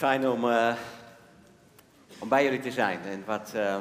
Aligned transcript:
fijn 0.00 0.28
om, 0.28 0.44
uh, 0.44 0.72
om 2.18 2.28
bij 2.28 2.44
jullie 2.44 2.60
te 2.60 2.70
zijn. 2.70 3.00
En 3.02 3.22
wat, 3.26 3.52
uh, 3.56 3.76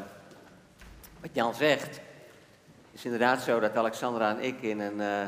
wat 1.22 1.30
Jan 1.34 1.54
zegt, 1.54 2.00
is 2.92 3.06
inderdaad 3.06 3.42
zo 3.42 3.60
dat 3.60 3.76
Alexandra 3.76 4.30
en 4.30 4.44
ik 4.44 4.62
in 4.62 4.80
een 4.80 5.00
uh, 5.00 5.26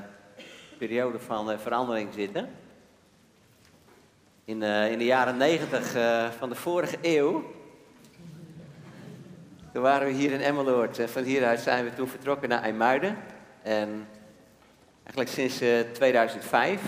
periode 0.77 1.19
van 1.19 1.59
verandering 1.59 2.13
zitten. 2.13 2.49
In, 4.45 4.63
in 4.63 4.97
de 4.97 5.05
jaren 5.05 5.37
negentig 5.37 5.91
van 6.37 6.49
de 6.49 6.55
vorige 6.55 6.97
eeuw. 7.01 7.43
Toen 9.73 9.81
waren 9.81 10.07
we 10.07 10.13
hier 10.13 10.31
in 10.31 10.41
Emmeloord. 10.41 11.01
Van 11.05 11.23
hieruit 11.23 11.59
zijn 11.59 11.83
we 11.83 11.93
toen 11.93 12.07
vertrokken 12.07 12.49
naar 12.49 12.61
IJmuiden. 12.61 13.17
En 13.61 14.07
eigenlijk 15.03 15.29
sinds 15.29 15.57
2005 15.93 16.81
uh, 16.81 16.87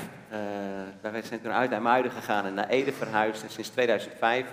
wij 1.01 1.21
zijn 1.21 1.41
toen 1.41 1.51
uit 1.51 1.71
IJmuiden 1.71 2.11
gegaan 2.11 2.45
en 2.45 2.53
naar 2.53 2.67
Ede 2.67 2.91
verhuisd. 2.91 3.43
En 3.43 3.49
sinds 3.49 3.69
2005 3.69 4.45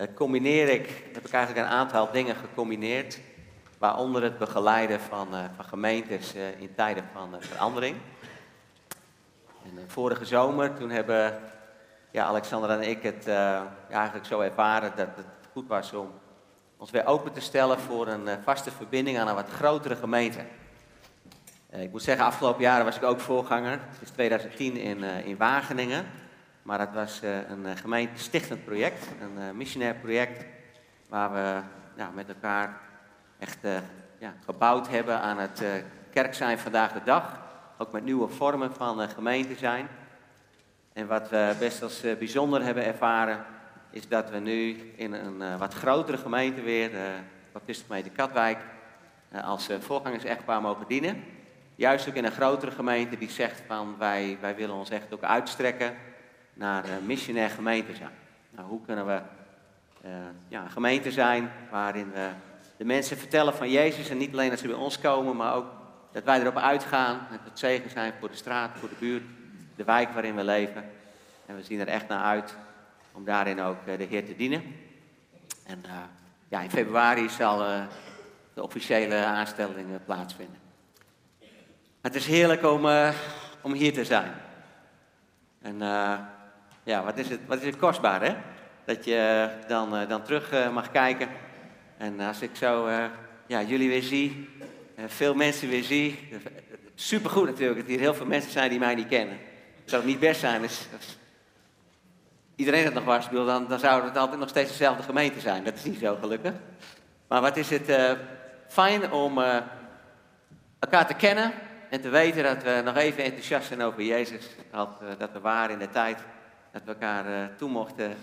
uh, 0.00 0.06
combineer 0.14 0.68
ik, 0.68 1.04
heb 1.12 1.26
ik 1.26 1.32
eigenlijk 1.32 1.66
een 1.66 1.72
aantal 1.72 2.10
dingen 2.10 2.36
gecombineerd. 2.36 3.18
Waaronder 3.78 4.22
het 4.22 4.38
begeleiden 4.38 5.00
van, 5.00 5.34
uh, 5.34 5.44
van 5.56 5.64
gemeentes 5.64 6.34
in 6.34 6.74
tijden 6.74 7.04
van 7.12 7.36
verandering. 7.38 7.96
Vorige 9.86 10.24
zomer, 10.24 10.74
toen 10.74 10.90
hebben 10.90 11.38
ja, 12.10 12.24
Alexander 12.24 12.70
en 12.70 12.88
ik 12.88 13.02
het 13.02 13.28
eigenlijk 13.88 14.26
zo 14.26 14.40
ervaren 14.40 14.92
dat 14.96 15.08
het 15.16 15.26
goed 15.52 15.68
was 15.68 15.92
om 15.92 16.10
ons 16.76 16.90
weer 16.90 17.06
open 17.06 17.32
te 17.32 17.40
stellen 17.40 17.78
voor 17.78 18.08
een 18.08 18.28
vaste 18.42 18.70
verbinding 18.70 19.18
aan 19.18 19.28
een 19.28 19.34
wat 19.34 19.50
grotere 19.50 19.96
gemeente. 19.96 20.40
Eh, 21.72 21.82
ik 21.82 21.90
moet 21.90 22.02
zeggen, 22.02 22.24
afgelopen 22.24 22.62
jaren 22.62 22.84
was 22.84 22.96
ik 22.96 23.02
ook 23.02 23.20
voorganger, 23.20 23.80
sinds 23.96 24.10
2010 24.10 24.76
in, 24.76 24.98
uh, 24.98 25.26
in 25.26 25.36
Wageningen. 25.36 26.06
Maar 26.62 26.78
dat 26.78 26.92
was 26.92 27.20
uh, 27.24 27.48
een 27.48 27.76
gemeente 27.76 28.22
stichtend 28.22 28.64
project, 28.64 29.06
een 29.20 29.56
missionair 29.56 29.94
project, 29.94 30.44
waar 31.08 31.32
we 31.32 31.60
ja, 31.96 32.10
met 32.14 32.28
elkaar 32.28 32.80
echt 33.38 33.58
ja, 34.18 34.34
gebouwd 34.44 34.88
hebben 34.88 35.20
aan 35.20 35.38
het 35.38 35.62
kerk 36.10 36.34
zijn 36.34 36.58
vandaag 36.58 36.92
de 36.92 37.00
dag. 37.04 37.40
Ook 37.78 37.92
met 37.92 38.04
nieuwe 38.04 38.28
vormen 38.28 38.72
van 38.72 39.08
gemeente 39.08 39.54
zijn. 39.54 39.88
En 40.92 41.06
wat 41.06 41.28
we 41.28 41.56
best 41.58 41.82
als 41.82 42.00
bijzonder 42.00 42.62
hebben 42.62 42.84
ervaren, 42.84 43.44
is 43.90 44.08
dat 44.08 44.30
we 44.30 44.38
nu 44.38 44.92
in 44.96 45.12
een 45.12 45.58
wat 45.58 45.74
grotere 45.74 46.16
gemeente 46.16 46.60
weer, 46.60 46.90
de 46.90 47.10
Baptistengemeente 47.52 48.10
Katwijk, 48.10 48.58
als 49.44 49.68
voorgangers-echtpaar 49.80 50.60
mogen 50.60 50.86
dienen. 50.86 51.31
Juist 51.82 52.08
ook 52.08 52.14
in 52.14 52.24
een 52.24 52.32
grotere 52.32 52.70
gemeente 52.70 53.18
die 53.18 53.30
zegt 53.30 53.62
van 53.66 53.94
wij, 53.98 54.38
wij 54.40 54.56
willen 54.56 54.74
ons 54.74 54.90
echt 54.90 55.12
ook 55.12 55.22
uitstrekken 55.22 55.96
naar 56.54 56.84
uh, 56.84 56.90
missionair 57.06 57.50
gemeente 57.50 57.94
zijn. 57.94 58.10
Nou, 58.50 58.68
hoe 58.68 58.80
kunnen 58.84 59.06
we 59.06 59.20
uh, 60.04 60.10
ja, 60.48 60.62
een 60.62 60.70
gemeente 60.70 61.12
zijn 61.12 61.50
waarin 61.70 62.12
de 62.76 62.84
mensen 62.84 63.16
vertellen 63.16 63.54
van 63.54 63.70
Jezus 63.70 64.10
en 64.10 64.16
niet 64.16 64.32
alleen 64.32 64.50
dat 64.50 64.58
ze 64.58 64.66
bij 64.66 64.76
ons 64.76 64.98
komen, 64.98 65.36
maar 65.36 65.54
ook 65.54 65.66
dat 66.12 66.24
wij 66.24 66.40
erop 66.40 66.56
uitgaan 66.56 67.26
en 67.30 67.40
het 67.44 67.58
zegen 67.58 67.90
zijn 67.90 68.12
voor 68.18 68.28
de 68.28 68.36
straat, 68.36 68.78
voor 68.78 68.88
de 68.88 68.96
buurt, 68.98 69.24
de 69.76 69.84
wijk 69.84 70.10
waarin 70.10 70.36
we 70.36 70.44
leven. 70.44 70.84
En 71.46 71.56
we 71.56 71.62
zien 71.62 71.80
er 71.80 71.88
echt 71.88 72.08
naar 72.08 72.22
uit 72.24 72.56
om 73.12 73.24
daarin 73.24 73.60
ook 73.60 73.78
uh, 73.86 73.98
de 73.98 74.04
Heer 74.04 74.26
te 74.26 74.36
dienen. 74.36 74.62
En 75.66 75.82
ja, 76.48 76.60
in 76.60 76.70
februari 76.70 77.28
zal 77.28 77.58
de 78.54 78.62
officiële 78.62 79.24
aanstelling 79.24 80.04
plaatsvinden. 80.04 80.61
Het 82.02 82.14
is 82.14 82.26
heerlijk 82.26 82.64
om, 82.64 82.86
uh, 82.86 83.10
om 83.60 83.72
hier 83.72 83.92
te 83.92 84.04
zijn. 84.04 84.32
En 85.60 85.74
uh, 85.74 86.14
ja, 86.82 87.04
wat 87.04 87.18
is, 87.18 87.28
het, 87.28 87.40
wat 87.46 87.58
is 87.58 87.66
het 87.66 87.76
kostbaar, 87.76 88.22
hè? 88.22 88.34
Dat 88.84 89.04
je 89.04 89.48
dan, 89.68 90.00
uh, 90.00 90.08
dan 90.08 90.22
terug 90.22 90.72
mag 90.72 90.90
kijken. 90.90 91.28
En 91.96 92.20
als 92.20 92.40
ik 92.40 92.50
zo 92.56 92.90
ja, 93.46 93.62
jullie 93.62 93.88
weer 93.88 94.02
zie, 94.02 94.48
veel 95.06 95.34
mensen 95.34 95.68
weer 95.68 95.82
zie. 95.82 96.28
Supergoed 96.94 97.46
natuurlijk 97.46 97.80
dat 97.80 97.88
hier 97.88 97.98
heel 97.98 98.14
veel 98.14 98.26
mensen 98.26 98.50
zijn 98.50 98.70
die 98.70 98.78
mij 98.78 98.94
niet 98.94 99.08
kennen. 99.08 99.38
Het 99.80 99.90
zou 99.90 100.04
niet 100.04 100.20
best 100.20 100.40
zijn 100.40 100.62
als, 100.62 100.86
iedereen 102.56 102.84
het 102.84 102.94
nog 102.94 103.04
was, 103.04 103.30
dan, 103.30 103.66
dan 103.68 103.78
zou 103.78 104.04
het 104.04 104.16
altijd 104.16 104.40
nog 104.40 104.48
steeds 104.48 104.70
dezelfde 104.70 105.02
gemeente 105.02 105.40
zijn. 105.40 105.64
Dat 105.64 105.74
is 105.74 105.84
niet 105.84 105.98
zo 105.98 106.16
gelukkig. 106.20 106.52
Maar 107.28 107.40
wat 107.40 107.56
is 107.56 107.70
het 107.70 108.16
fijn 108.68 109.12
om 109.12 109.42
elkaar 110.78 111.06
te 111.06 111.14
kennen 111.14 111.52
en 111.92 112.00
te 112.00 112.08
weten 112.08 112.42
dat 112.42 112.62
we 112.62 112.80
nog 112.84 112.96
even 112.96 113.24
enthousiast 113.24 113.66
zijn 113.66 113.82
over 113.82 114.02
Jezus. 114.02 114.46
Dat, 114.70 114.88
uh, 115.02 115.08
dat 115.18 115.32
we 115.32 115.40
waren 115.40 115.70
in 115.70 115.78
de 115.78 115.90
tijd 115.90 116.18
dat 116.72 116.82
we 116.84 116.92
elkaar 116.92 117.28
uh, 117.30 117.56
toe 117.56 117.70
mochten 117.70 118.10
uh, 118.10 118.16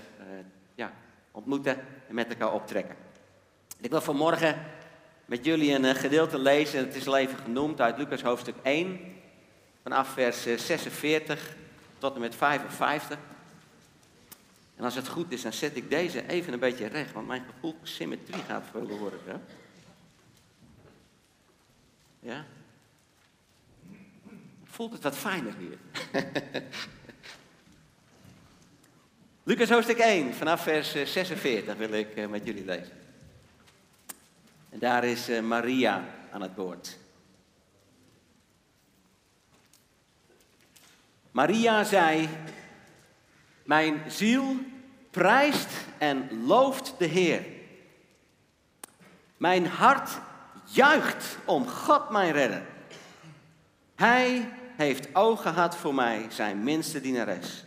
ja, 0.75 0.91
ontmoeten 1.31 1.77
en 2.07 2.15
met 2.15 2.29
elkaar 2.29 2.53
optrekken. 2.53 2.95
Ik 3.79 3.89
wil 3.89 4.01
vanmorgen 4.01 4.65
met 5.25 5.45
jullie 5.45 5.73
een 5.73 5.95
gedeelte 5.95 6.39
lezen. 6.39 6.79
Het 6.79 6.95
is 6.95 7.07
al 7.07 7.17
even 7.17 7.37
genoemd 7.37 7.81
uit 7.81 7.97
Lucas 7.97 8.21
hoofdstuk 8.21 8.55
1. 8.61 8.99
Vanaf 9.83 10.07
vers 10.07 10.41
46 10.41 11.55
tot 11.97 12.15
en 12.15 12.21
met 12.21 12.35
55. 12.35 13.17
En 14.75 14.83
als 14.83 14.95
het 14.95 15.07
goed 15.07 15.31
is, 15.31 15.41
dan 15.41 15.53
zet 15.53 15.75
ik 15.75 15.89
deze 15.89 16.27
even 16.27 16.53
een 16.53 16.59
beetje 16.59 16.87
recht. 16.87 17.13
Want 17.13 17.27
mijn 17.27 17.43
gevoel 17.53 17.75
symmetrie 17.83 18.43
gaat 18.47 18.63
verloren. 18.71 19.19
Hè? 19.25 19.35
Ja? 22.19 22.45
Voelt 24.79 24.93
het 24.93 25.03
wat 25.03 25.17
fijner 25.17 25.53
hier. 25.57 25.77
Lucas 29.43 29.69
hoofdstuk 29.69 29.97
1, 29.97 30.33
vanaf 30.33 30.63
vers 30.63 30.91
46 30.91 31.73
eh, 31.73 31.79
wil 31.79 31.91
ik 31.91 32.15
eh, 32.15 32.27
met 32.27 32.45
jullie 32.45 32.65
lezen. 32.65 32.97
En 34.69 34.79
daar 34.79 35.03
is 35.03 35.29
eh, 35.29 35.41
Maria 35.41 36.05
aan 36.31 36.41
het 36.41 36.55
woord. 36.55 36.97
Maria 41.31 41.83
zei: 41.83 42.29
Mijn 43.63 44.11
ziel 44.11 44.55
prijst 45.11 45.69
en 45.97 46.45
looft 46.45 46.93
de 46.97 47.05
Heer. 47.05 47.45
Mijn 49.37 49.67
hart 49.67 50.19
juicht 50.65 51.37
om 51.45 51.67
God 51.67 52.09
mijn 52.09 52.31
redder. 52.31 52.65
Hij 53.95 54.49
heeft 54.79 55.15
oog 55.15 55.41
gehad 55.41 55.75
voor 55.75 55.93
mij, 55.93 56.25
zijn 56.29 56.63
minste 56.63 57.01
dienares. 57.01 57.63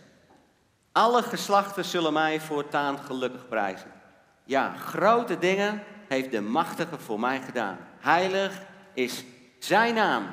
Alle 0.92 1.22
geslachten 1.22 1.84
zullen 1.84 2.12
mij 2.12 2.40
voortaan 2.40 2.98
gelukkig 2.98 3.48
prijzen. 3.48 3.90
Ja, 4.44 4.74
grote 4.76 5.38
dingen 5.38 5.82
heeft 6.08 6.30
de 6.30 6.40
machtige 6.40 6.98
voor 6.98 7.20
mij 7.20 7.40
gedaan. 7.40 7.78
Heilig 7.98 8.62
is 8.94 9.24
zijn 9.58 9.94
naam. 9.94 10.26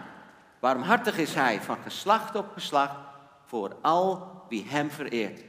Warmhartig 0.59 1.17
is 1.17 1.33
hij 1.33 1.61
van 1.61 1.77
geslacht 1.83 2.35
op 2.35 2.51
geslacht 2.53 2.97
voor 3.45 3.75
al 3.81 4.31
wie 4.49 4.65
hem 4.67 4.91
vereert. 4.91 5.41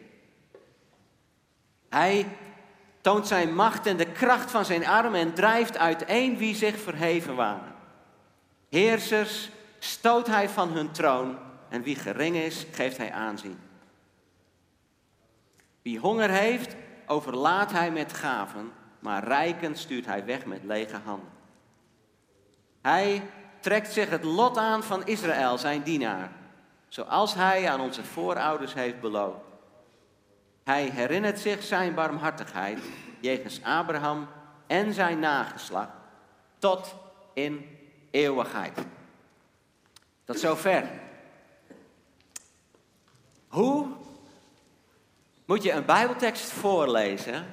Hij 1.89 2.27
toont 3.01 3.27
zijn 3.27 3.55
macht 3.55 3.87
en 3.87 3.97
de 3.97 4.13
kracht 4.13 4.51
van 4.51 4.65
zijn 4.65 4.87
arm 4.87 5.15
en 5.15 5.35
drijft 5.35 5.79
uiteen 5.79 6.37
wie 6.37 6.55
zich 6.55 6.81
verheven 6.81 7.35
waren. 7.35 7.75
Heersers 8.69 9.51
stoot 9.81 10.27
hij 10.27 10.49
van 10.49 10.69
hun 10.69 10.91
troon 10.91 11.39
en 11.69 11.83
wie 11.83 11.97
gering 11.97 12.37
is, 12.37 12.67
geeft 12.73 12.97
hij 12.97 13.13
aanzien. 13.13 13.59
Wie 15.83 15.99
honger 15.99 16.31
heeft, 16.31 16.77
overlaat 17.07 17.73
hij 17.73 17.91
met 17.91 18.13
gaven, 18.13 18.73
maar 18.99 19.25
rijken 19.25 19.77
stuurt 19.77 20.07
hij 20.07 20.25
weg 20.25 20.45
met 20.45 20.65
lege 20.65 20.97
handen. 21.05 21.29
Hij 22.83 23.23
trekt 23.61 23.93
zich 23.93 24.11
het 24.11 24.25
lot 24.25 24.57
aan 24.57 24.83
van 24.83 25.07
Israël, 25.07 25.59
zijn 25.59 25.83
dienaar, 25.83 26.31
zoals 26.89 27.35
hij 27.35 27.71
aan 27.71 27.81
onze 27.81 28.05
voorouders 28.05 28.75
heeft 28.75 29.01
beloofd. 29.01 29.39
Hij 30.65 30.85
herinnert 30.85 31.39
zich 31.41 31.63
zijn 31.63 31.95
barmhartigheid 31.95 32.79
jegens 33.21 33.63
Abraham 33.63 34.29
en 34.67 34.95
zijn 34.95 35.19
nageslacht 35.19 35.93
tot 36.59 36.95
in 37.35 37.79
eeuwigheid. 38.11 38.79
Tot 40.31 40.41
zover. 40.41 40.85
Hoe 43.49 43.87
moet 45.45 45.63
je 45.63 45.73
een 45.73 45.85
Bijbeltekst 45.85 46.51
voorlezen 46.51 47.47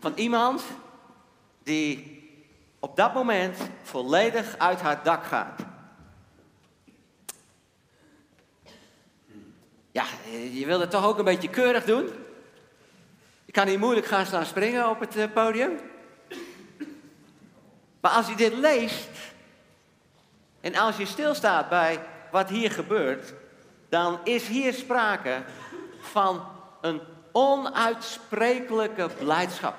van 0.00 0.12
iemand 0.14 0.62
die 1.62 2.22
op 2.78 2.96
dat 2.96 3.14
moment 3.14 3.58
volledig 3.82 4.58
uit 4.58 4.80
haar 4.80 5.02
dak 5.02 5.24
gaat? 5.24 5.60
Ja, 9.90 10.04
je 10.52 10.66
wil 10.66 10.80
het 10.80 10.90
toch 10.90 11.04
ook 11.04 11.18
een 11.18 11.24
beetje 11.24 11.50
keurig 11.50 11.84
doen? 11.84 12.08
Je 13.44 13.52
kan 13.52 13.66
hier 13.66 13.78
moeilijk 13.78 14.06
gaan 14.06 14.26
staan 14.26 14.46
springen 14.46 14.88
op 14.88 15.00
het 15.00 15.16
eh, 15.16 15.32
podium. 15.32 15.78
Maar 18.00 18.10
als 18.10 18.28
je 18.28 18.36
dit 18.36 18.52
leest, 18.52 19.08
en 20.66 20.74
als 20.76 20.96
je 20.96 21.06
stilstaat 21.06 21.68
bij 21.68 22.00
wat 22.30 22.48
hier 22.48 22.70
gebeurt, 22.70 23.34
dan 23.88 24.18
is 24.24 24.46
hier 24.46 24.72
sprake 24.72 25.42
van 26.00 26.44
een 26.80 27.00
onuitsprekelijke 27.32 29.10
blijdschap. 29.18 29.74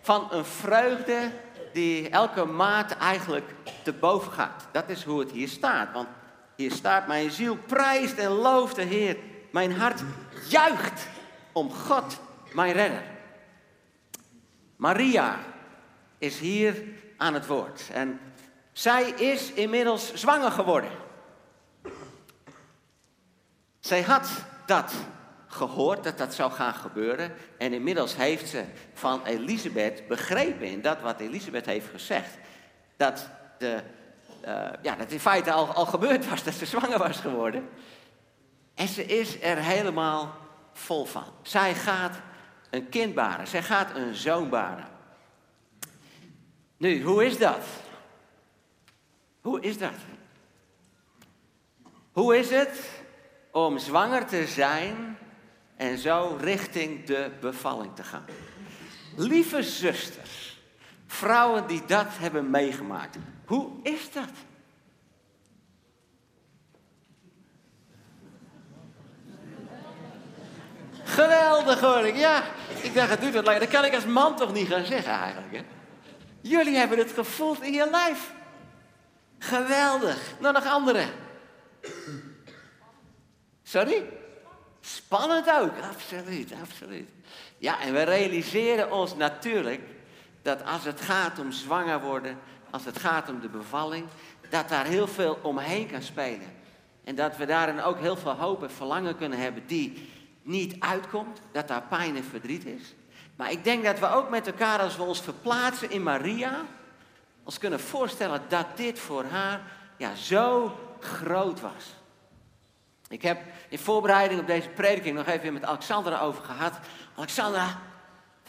Van 0.00 0.28
een 0.30 0.44
vreugde 0.44 1.30
die 1.72 2.08
elke 2.08 2.44
maat 2.44 2.96
eigenlijk 2.96 3.54
te 3.84 3.92
boven 3.92 4.32
gaat. 4.32 4.66
Dat 4.70 4.88
is 4.88 5.04
hoe 5.04 5.20
het 5.20 5.30
hier 5.30 5.48
staat. 5.48 5.92
Want 5.92 6.08
hier 6.56 6.72
staat, 6.72 7.06
mijn 7.06 7.30
ziel 7.30 7.56
prijst 7.56 8.18
en 8.18 8.30
looft 8.30 8.76
de 8.76 8.82
Heer. 8.82 9.16
Mijn 9.50 9.72
hart 9.76 10.02
juicht 10.48 11.08
om 11.52 11.72
God, 11.72 12.20
mijn 12.52 12.72
redder. 12.72 13.02
Maria 14.76 15.38
is 16.18 16.38
hier 16.38 16.82
aan 17.16 17.34
het 17.34 17.46
woord. 17.46 17.90
En 17.92 18.20
zij 18.72 19.10
is 19.10 19.52
inmiddels 19.52 20.14
zwanger 20.14 20.50
geworden. 20.50 20.90
Zij 23.80 24.02
had 24.02 24.30
dat 24.66 24.92
gehoord 25.46 26.04
dat 26.04 26.18
dat 26.18 26.34
zou 26.34 26.52
gaan 26.52 26.74
gebeuren. 26.74 27.32
En 27.58 27.72
inmiddels 27.72 28.16
heeft 28.16 28.48
ze 28.48 28.64
van 28.94 29.24
Elisabeth 29.24 30.08
begrepen 30.08 30.66
in 30.66 30.82
dat 30.82 31.00
wat 31.00 31.20
Elisabeth 31.20 31.66
heeft 31.66 31.88
gezegd. 31.90 32.38
Dat, 32.96 33.28
de, 33.58 33.82
uh, 34.44 34.68
ja, 34.82 34.94
dat 34.96 35.10
in 35.10 35.20
feite 35.20 35.52
al, 35.52 35.66
al 35.66 35.86
gebeurd 35.86 36.28
was, 36.28 36.44
dat 36.44 36.54
ze 36.54 36.66
zwanger 36.66 36.98
was 36.98 37.16
geworden. 37.16 37.68
En 38.74 38.88
ze 38.88 39.04
is 39.04 39.42
er 39.42 39.56
helemaal 39.56 40.36
vol 40.72 41.04
van. 41.04 41.24
Zij 41.42 41.74
gaat 41.74 42.16
een 42.70 42.88
kind 42.88 43.14
baren. 43.14 43.46
Zij 43.46 43.62
gaat 43.62 43.96
een 43.96 44.14
zoon 44.14 44.48
baren. 44.48 44.86
Nu, 46.76 47.02
hoe 47.02 47.24
is 47.24 47.38
dat? 47.38 47.64
Hoe 49.42 49.60
is 49.60 49.78
dat? 49.78 49.94
Hoe 52.12 52.36
is 52.36 52.50
het 52.50 52.90
om 53.50 53.78
zwanger 53.78 54.26
te 54.26 54.46
zijn 54.46 55.18
en 55.76 55.98
zo 55.98 56.36
richting 56.40 57.04
de 57.04 57.30
bevalling 57.40 57.94
te 57.94 58.02
gaan? 58.02 58.24
Lieve 59.16 59.62
zusters, 59.62 60.60
vrouwen 61.06 61.66
die 61.66 61.82
dat 61.86 62.06
hebben 62.10 62.50
meegemaakt, 62.50 63.16
hoe 63.44 63.70
is 63.82 64.12
dat? 64.12 64.30
Geweldig 71.04 71.80
hoor 71.80 72.06
ik, 72.06 72.16
ja. 72.16 72.42
Ik 72.82 72.94
dacht, 72.94 73.10
het 73.10 73.20
doet 73.20 73.32
wat 73.32 73.44
lang. 73.44 73.58
Dat 73.58 73.68
kan 73.68 73.84
ik 73.84 73.94
als 73.94 74.06
man 74.06 74.36
toch 74.36 74.52
niet 74.52 74.68
gaan 74.68 74.84
zeggen 74.84 75.12
eigenlijk. 75.12 75.52
Hè? 75.52 75.62
Jullie 76.40 76.76
hebben 76.76 76.98
het 76.98 77.12
gevoeld 77.12 77.62
in 77.62 77.72
je 77.72 77.88
lijf. 77.90 78.32
Geweldig. 79.42 80.18
Nou, 80.38 80.52
nog 80.52 80.66
andere. 80.66 81.04
Sorry? 83.62 84.04
Spannend 84.80 85.50
ook, 85.50 85.72
absoluut, 85.92 86.52
absoluut. 86.62 87.08
Ja, 87.58 87.80
en 87.80 87.92
we 87.92 88.02
realiseren 88.02 88.92
ons 88.92 89.16
natuurlijk 89.16 89.80
dat 90.42 90.64
als 90.64 90.84
het 90.84 91.00
gaat 91.00 91.38
om 91.38 91.52
zwanger 91.52 92.00
worden, 92.00 92.38
als 92.70 92.84
het 92.84 92.98
gaat 92.98 93.28
om 93.28 93.40
de 93.40 93.48
bevalling, 93.48 94.06
dat 94.48 94.68
daar 94.68 94.84
heel 94.84 95.06
veel 95.06 95.38
omheen 95.42 95.90
kan 95.90 96.02
spelen. 96.02 96.52
En 97.04 97.14
dat 97.14 97.36
we 97.36 97.46
daarin 97.46 97.82
ook 97.82 97.98
heel 97.98 98.16
veel 98.16 98.32
hoop 98.32 98.62
en 98.62 98.70
verlangen 98.70 99.16
kunnen 99.16 99.38
hebben 99.38 99.66
die 99.66 100.08
niet 100.42 100.76
uitkomt, 100.78 101.40
dat 101.52 101.68
daar 101.68 101.82
pijn 101.82 102.16
en 102.16 102.24
verdriet 102.24 102.64
is. 102.64 102.94
Maar 103.36 103.50
ik 103.50 103.64
denk 103.64 103.84
dat 103.84 103.98
we 103.98 104.08
ook 104.08 104.30
met 104.30 104.46
elkaar, 104.46 104.78
als 104.78 104.96
we 104.96 105.02
ons 105.02 105.20
verplaatsen 105.20 105.90
in 105.90 106.02
Maria, 106.02 106.64
ons 107.44 107.58
kunnen 107.58 107.80
voorstellen 107.80 108.42
dat 108.48 108.76
dit 108.76 108.98
voor 108.98 109.24
haar 109.24 109.60
ja, 109.96 110.14
zo 110.14 110.76
groot 111.00 111.60
was. 111.60 111.84
Ik 113.08 113.22
heb 113.22 113.42
in 113.68 113.78
voorbereiding 113.78 114.40
op 114.40 114.46
deze 114.46 114.68
prediking 114.68 115.16
nog 115.16 115.26
even 115.26 115.52
met 115.52 115.64
Alexandra 115.64 116.18
over 116.18 116.44
gehad. 116.44 116.78
Alexandra, 117.16 117.80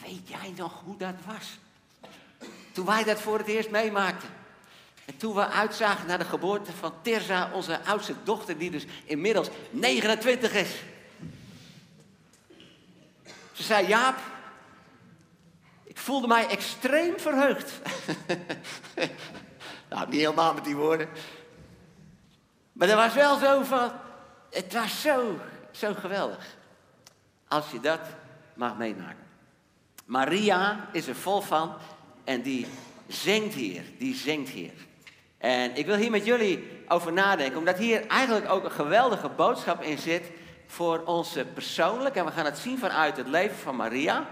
weet 0.02 0.28
jij 0.28 0.52
nog 0.56 0.82
hoe 0.84 0.96
dat 0.96 1.14
was? 1.26 1.58
Toen 2.72 2.86
wij 2.86 3.04
dat 3.04 3.20
voor 3.20 3.38
het 3.38 3.46
eerst 3.46 3.70
meemaakten. 3.70 4.28
En 5.04 5.16
toen 5.16 5.34
we 5.34 5.48
uitzagen 5.48 6.06
naar 6.06 6.18
de 6.18 6.24
geboorte 6.24 6.72
van 6.72 6.92
Tirza, 7.02 7.50
onze 7.52 7.80
oudste 7.84 8.14
dochter, 8.24 8.58
die 8.58 8.70
dus 8.70 8.86
inmiddels 9.04 9.48
29 9.70 10.52
is. 10.52 10.70
Ze 13.52 13.62
zei, 13.62 13.86
Jaap, 13.86 14.18
voelde 16.04 16.26
mij 16.26 16.48
extreem 16.48 17.18
verheugd. 17.18 17.72
nou, 19.90 20.08
niet 20.08 20.20
helemaal 20.20 20.54
met 20.54 20.64
die 20.64 20.76
woorden. 20.76 21.08
Maar 22.72 22.88
er 22.88 22.96
was 22.96 23.14
wel 23.14 23.38
zo 23.38 23.62
van, 23.62 23.92
het 24.50 24.72
was 24.72 25.00
zo, 25.00 25.38
zo 25.70 25.94
geweldig. 25.94 26.56
Als 27.48 27.70
je 27.70 27.80
dat 27.80 28.00
mag 28.54 28.76
meemaken. 28.76 29.26
Maria 30.04 30.88
is 30.92 31.06
er 31.06 31.16
vol 31.16 31.40
van 31.40 31.74
en 32.24 32.42
die 32.42 32.66
zingt 33.06 33.54
hier, 33.54 33.82
die 33.98 34.14
zingt 34.14 34.50
hier. 34.50 34.72
En 35.38 35.76
ik 35.76 35.86
wil 35.86 35.96
hier 35.96 36.10
met 36.10 36.24
jullie 36.24 36.82
over 36.88 37.12
nadenken, 37.12 37.58
omdat 37.58 37.78
hier 37.78 38.06
eigenlijk 38.06 38.50
ook 38.50 38.64
een 38.64 38.70
geweldige 38.70 39.28
boodschap 39.28 39.82
in 39.82 39.98
zit 39.98 40.30
voor 40.66 41.02
ons 41.04 41.36
persoonlijk. 41.54 42.14
En 42.14 42.24
we 42.24 42.30
gaan 42.30 42.44
het 42.44 42.58
zien 42.58 42.78
vanuit 42.78 43.16
het 43.16 43.28
leven 43.28 43.56
van 43.56 43.76
Maria. 43.76 44.26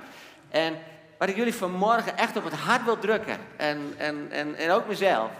En 0.48 0.78
wat 1.22 1.30
ik 1.30 1.36
jullie 1.36 1.54
vanmorgen 1.54 2.16
echt 2.16 2.36
op 2.36 2.44
het 2.44 2.52
hart 2.52 2.84
wil 2.84 2.98
drukken, 2.98 3.38
en, 3.56 3.94
en, 3.96 4.30
en, 4.30 4.54
en 4.54 4.70
ook 4.70 4.86
mezelf, 4.86 5.30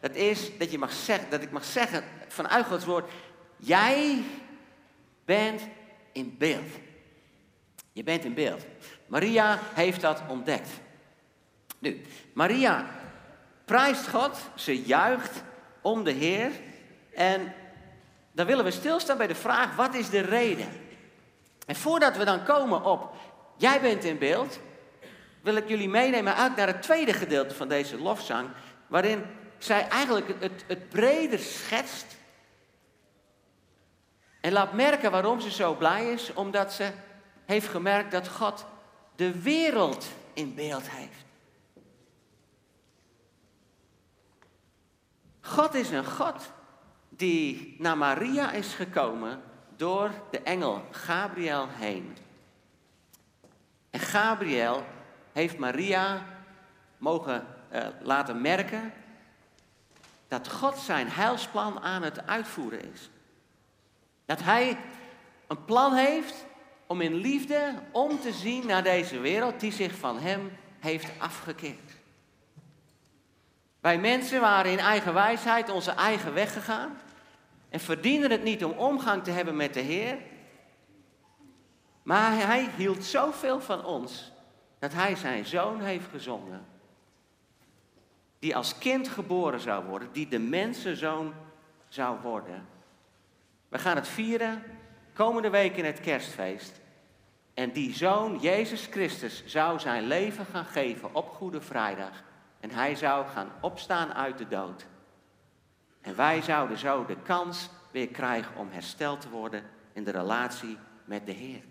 dat 0.00 0.14
is 0.14 0.58
dat, 0.58 0.70
je 0.70 0.78
mag 0.78 0.92
zeggen, 0.92 1.30
dat 1.30 1.42
ik 1.42 1.50
mag 1.50 1.64
zeggen 1.64 2.04
vanuit 2.28 2.66
Gods 2.66 2.84
woord, 2.84 3.10
jij 3.56 4.22
bent 5.24 5.62
in 6.12 6.36
beeld. 6.38 6.70
Je 7.92 8.02
bent 8.02 8.24
in 8.24 8.34
beeld. 8.34 8.64
Maria 9.06 9.58
heeft 9.74 10.00
dat 10.00 10.22
ontdekt. 10.28 10.68
Nu, 11.78 12.02
Maria 12.32 12.86
prijst 13.64 14.08
God, 14.08 14.38
ze 14.54 14.82
juicht 14.82 15.42
om 15.80 16.04
de 16.04 16.12
Heer. 16.12 16.50
En 17.14 17.54
dan 18.32 18.46
willen 18.46 18.64
we 18.64 18.70
stilstaan 18.70 19.18
bij 19.18 19.26
de 19.26 19.34
vraag, 19.34 19.76
wat 19.76 19.94
is 19.94 20.10
de 20.10 20.20
reden? 20.20 20.68
En 21.66 21.76
voordat 21.76 22.16
we 22.16 22.24
dan 22.24 22.44
komen 22.44 22.84
op, 22.84 23.14
jij 23.56 23.80
bent 23.80 24.04
in 24.04 24.18
beeld, 24.18 24.58
wil 25.40 25.56
ik 25.56 25.68
jullie 25.68 25.88
meenemen 25.88 26.34
uit 26.34 26.56
naar 26.56 26.66
het 26.66 26.82
tweede 26.82 27.12
gedeelte 27.12 27.54
van 27.54 27.68
deze 27.68 27.98
lofzang, 27.98 28.48
waarin 28.86 29.24
zij 29.58 29.88
eigenlijk 29.88 30.40
het, 30.40 30.64
het 30.66 30.88
breder 30.88 31.38
schetst 31.38 32.16
en 34.40 34.52
laat 34.52 34.72
merken 34.72 35.10
waarom 35.10 35.40
ze 35.40 35.50
zo 35.50 35.74
blij 35.74 36.12
is, 36.12 36.34
omdat 36.34 36.72
ze 36.72 36.90
heeft 37.44 37.68
gemerkt 37.68 38.10
dat 38.10 38.28
God 38.28 38.66
de 39.16 39.40
wereld 39.40 40.06
in 40.32 40.54
beeld 40.54 40.90
heeft. 40.90 41.26
God 45.40 45.74
is 45.74 45.90
een 45.90 46.04
God 46.04 46.52
die 47.08 47.76
naar 47.78 47.98
Maria 47.98 48.52
is 48.52 48.74
gekomen 48.74 49.42
door 49.76 50.10
de 50.30 50.40
engel 50.40 50.82
Gabriel 50.90 51.68
heen. 51.68 52.16
En 53.90 54.00
Gabriel 54.00 54.84
heeft 55.38 55.58
Maria 55.58 56.24
mogen 56.96 57.46
uh, 57.72 57.86
laten 58.00 58.40
merken 58.40 58.92
dat 60.28 60.52
God 60.52 60.78
zijn 60.78 61.08
heilsplan 61.08 61.80
aan 61.80 62.02
het 62.02 62.26
uitvoeren 62.26 62.92
is. 62.92 63.10
Dat 64.26 64.42
hij 64.42 64.76
een 65.46 65.64
plan 65.64 65.94
heeft 65.94 66.44
om 66.86 67.00
in 67.00 67.14
liefde 67.14 67.74
om 67.92 68.20
te 68.20 68.32
zien 68.32 68.66
naar 68.66 68.82
deze 68.82 69.18
wereld 69.18 69.60
die 69.60 69.72
zich 69.72 69.94
van 69.94 70.18
hem 70.18 70.52
heeft 70.78 71.10
afgekeerd. 71.18 71.92
Wij 73.80 73.98
mensen 73.98 74.40
waren 74.40 74.72
in 74.72 74.78
eigen 74.78 75.14
wijsheid 75.14 75.70
onze 75.70 75.90
eigen 75.90 76.34
weg 76.34 76.52
gegaan 76.52 76.98
en 77.68 77.80
verdienden 77.80 78.30
het 78.30 78.42
niet 78.42 78.64
om 78.64 78.72
omgang 78.72 79.24
te 79.24 79.30
hebben 79.30 79.56
met 79.56 79.74
de 79.74 79.80
Heer. 79.80 80.16
Maar 82.02 82.36
hij 82.36 82.68
hield 82.76 83.04
zoveel 83.04 83.60
van 83.60 83.84
ons 83.84 84.36
dat 84.78 84.92
hij 84.92 85.16
zijn 85.16 85.46
zoon 85.46 85.80
heeft 85.80 86.08
gezonden. 86.10 86.66
Die 88.38 88.56
als 88.56 88.78
kind 88.78 89.08
geboren 89.08 89.60
zou 89.60 89.84
worden, 89.84 90.08
die 90.12 90.28
de 90.28 90.38
mensenzoon 90.38 91.34
zou 91.88 92.20
worden. 92.20 92.66
We 93.68 93.78
gaan 93.78 93.96
het 93.96 94.08
vieren 94.08 94.62
komende 95.12 95.50
week 95.50 95.76
in 95.76 95.84
het 95.84 96.00
kerstfeest. 96.00 96.80
En 97.54 97.72
die 97.72 97.94
zoon, 97.94 98.38
Jezus 98.40 98.86
Christus, 98.90 99.46
zou 99.46 99.78
zijn 99.78 100.06
leven 100.06 100.46
gaan 100.46 100.64
geven 100.64 101.14
op 101.14 101.28
Goede 101.28 101.60
Vrijdag. 101.60 102.22
En 102.60 102.70
hij 102.70 102.94
zou 102.94 103.26
gaan 103.26 103.50
opstaan 103.60 104.14
uit 104.14 104.38
de 104.38 104.48
dood. 104.48 104.86
En 106.00 106.16
wij 106.16 106.42
zouden 106.42 106.78
zo 106.78 107.04
de 107.04 107.16
kans 107.16 107.70
weer 107.90 108.08
krijgen 108.08 108.56
om 108.56 108.68
hersteld 108.70 109.20
te 109.20 109.28
worden 109.28 109.62
in 109.92 110.04
de 110.04 110.10
relatie 110.10 110.78
met 111.04 111.26
de 111.26 111.32
Heer. 111.32 111.62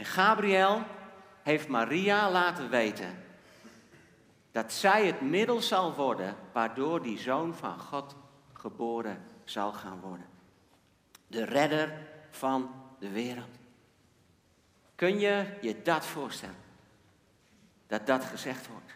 En 0.00 0.06
Gabriel 0.06 0.82
heeft 1.42 1.68
Maria 1.68 2.30
laten 2.30 2.70
weten 2.70 3.24
dat 4.52 4.72
zij 4.72 5.06
het 5.06 5.20
middel 5.20 5.60
zal 5.60 5.94
worden 5.94 6.36
waardoor 6.52 7.02
die 7.02 7.18
zoon 7.18 7.54
van 7.54 7.78
God 7.78 8.16
geboren 8.52 9.24
zal 9.44 9.72
gaan 9.72 10.00
worden. 10.00 10.26
De 11.26 11.44
redder 11.44 11.92
van 12.30 12.70
de 12.98 13.08
wereld. 13.08 13.58
Kun 14.94 15.18
je 15.18 15.58
je 15.60 15.82
dat 15.82 16.06
voorstellen? 16.06 16.62
Dat 17.86 18.06
dat 18.06 18.24
gezegd 18.24 18.66
wordt. 18.66 18.94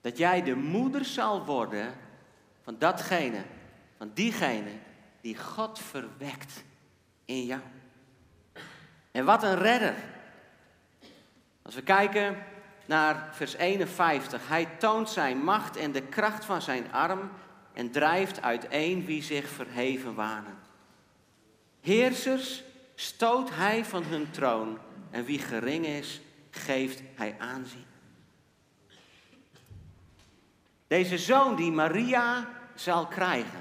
Dat 0.00 0.18
jij 0.18 0.42
de 0.42 0.56
moeder 0.56 1.04
zal 1.04 1.44
worden 1.44 1.94
van 2.62 2.78
datgene, 2.78 3.44
van 3.96 4.10
diegene 4.14 4.72
die 5.20 5.38
God 5.38 5.78
verwekt 5.78 6.64
in 7.24 7.44
jou. 7.44 7.60
En 9.16 9.24
wat 9.24 9.42
een 9.42 9.58
redder. 9.58 9.94
Als 11.62 11.74
we 11.74 11.82
kijken 11.82 12.36
naar 12.86 13.28
vers 13.32 13.54
51. 13.54 14.48
Hij 14.48 14.68
toont 14.78 15.10
zijn 15.10 15.38
macht 15.38 15.76
en 15.76 15.92
de 15.92 16.02
kracht 16.02 16.44
van 16.44 16.62
zijn 16.62 16.92
arm 16.92 17.30
en 17.72 17.90
drijft 17.90 18.42
uiteen 18.42 19.04
wie 19.04 19.22
zich 19.22 19.48
verheven 19.48 20.14
wanen. 20.14 20.58
Heersers 21.80 22.62
stoot 22.94 23.50
hij 23.52 23.84
van 23.84 24.02
hun 24.02 24.30
troon 24.30 24.78
en 25.10 25.24
wie 25.24 25.38
gering 25.38 25.86
is, 25.86 26.20
geeft 26.50 27.02
hij 27.14 27.36
aanzien. 27.38 27.86
Deze 30.86 31.18
zoon 31.18 31.56
die 31.56 31.70
Maria 31.70 32.48
zal 32.74 33.06
krijgen, 33.06 33.60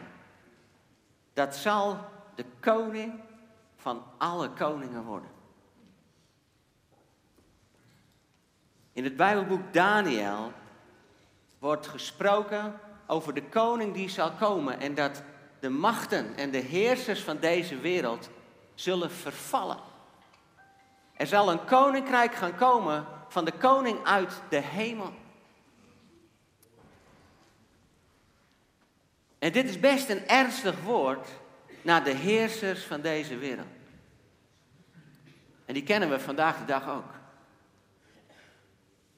dat 1.34 1.56
zal 1.56 2.00
de 2.36 2.46
koning 2.60 3.14
van 3.76 4.04
alle 4.18 4.50
koningen 4.50 5.04
worden. 5.04 5.34
In 8.96 9.04
het 9.04 9.16
Bijbelboek 9.16 9.74
Daniel 9.74 10.52
wordt 11.60 11.88
gesproken 11.88 12.80
over 13.08 13.34
de 13.34 13.44
koning 13.44 13.94
die 13.94 14.10
zal 14.10 14.32
komen 14.32 14.80
en 14.80 14.96
dat 14.96 15.24
de 15.60 15.70
machten 15.70 16.36
en 16.36 16.52
de 16.52 16.58
heersers 16.58 17.22
van 17.22 17.38
deze 17.40 17.80
wereld 17.80 18.30
zullen 18.74 19.12
vervallen. 19.12 19.78
Er 21.14 21.28
zal 21.28 21.52
een 21.52 21.66
koninkrijk 21.66 22.36
gaan 22.36 22.56
komen 22.56 23.06
van 23.28 23.46
de 23.46 23.52
koning 23.52 24.06
uit 24.06 24.42
de 24.50 24.62
hemel. 24.62 25.14
En 29.40 29.52
dit 29.52 29.70
is 29.70 29.80
best 29.80 30.10
een 30.10 30.28
ernstig 30.28 30.82
woord 30.82 31.30
naar 31.82 32.04
de 32.04 32.14
heersers 32.14 32.84
van 32.84 33.02
deze 33.02 33.38
wereld. 33.38 33.68
En 35.66 35.74
die 35.74 35.84
kennen 35.84 36.10
we 36.10 36.20
vandaag 36.20 36.58
de 36.58 36.66
dag 36.66 36.90
ook. 36.90 37.24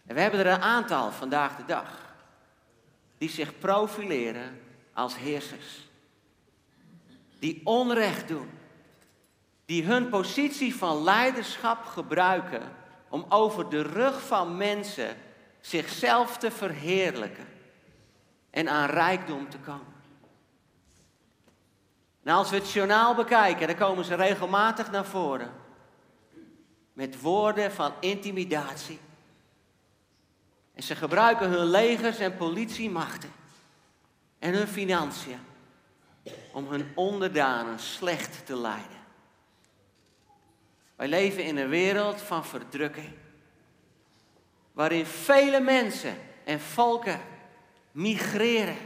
En 0.07 0.15
we 0.15 0.21
hebben 0.21 0.39
er 0.39 0.47
een 0.47 0.61
aantal 0.61 1.11
vandaag 1.11 1.55
de 1.55 1.65
dag 1.65 2.05
die 3.17 3.29
zich 3.29 3.59
profileren 3.59 4.61
als 4.93 5.17
heersers. 5.17 5.89
Die 7.39 7.61
onrecht 7.63 8.27
doen. 8.27 8.49
Die 9.65 9.83
hun 9.83 10.09
positie 10.09 10.75
van 10.75 11.03
leiderschap 11.03 11.85
gebruiken 11.85 12.61
om 13.09 13.25
over 13.29 13.69
de 13.69 13.81
rug 13.81 14.21
van 14.21 14.57
mensen 14.57 15.17
zichzelf 15.59 16.37
te 16.37 16.51
verheerlijken 16.51 17.47
en 18.49 18.69
aan 18.69 18.89
rijkdom 18.89 19.49
te 19.49 19.57
komen. 19.57 19.95
Nou, 22.23 22.37
als 22.37 22.49
we 22.49 22.55
het 22.55 22.71
journaal 22.71 23.15
bekijken, 23.15 23.67
dan 23.67 23.75
komen 23.75 24.05
ze 24.05 24.15
regelmatig 24.15 24.91
naar 24.91 25.05
voren 25.05 25.51
met 26.93 27.21
woorden 27.21 27.71
van 27.71 27.93
intimidatie 27.99 28.99
en 30.77 30.83
ze 30.83 30.95
gebruiken 30.95 31.49
hun 31.49 31.65
legers 31.65 32.19
en 32.19 32.35
politiemachten 32.35 33.31
en 34.39 34.53
hun 34.53 34.67
financiën 34.67 35.39
om 36.51 36.67
hun 36.67 36.91
onderdanen 36.95 37.79
slecht 37.79 38.45
te 38.45 38.55
leiden. 38.55 38.97
Wij 40.95 41.07
leven 41.07 41.43
in 41.43 41.57
een 41.57 41.69
wereld 41.69 42.21
van 42.21 42.45
verdrukking, 42.45 43.09
waarin 44.71 45.05
vele 45.05 45.59
mensen 45.59 46.17
en 46.43 46.59
volken 46.59 47.21
migreren, 47.91 48.77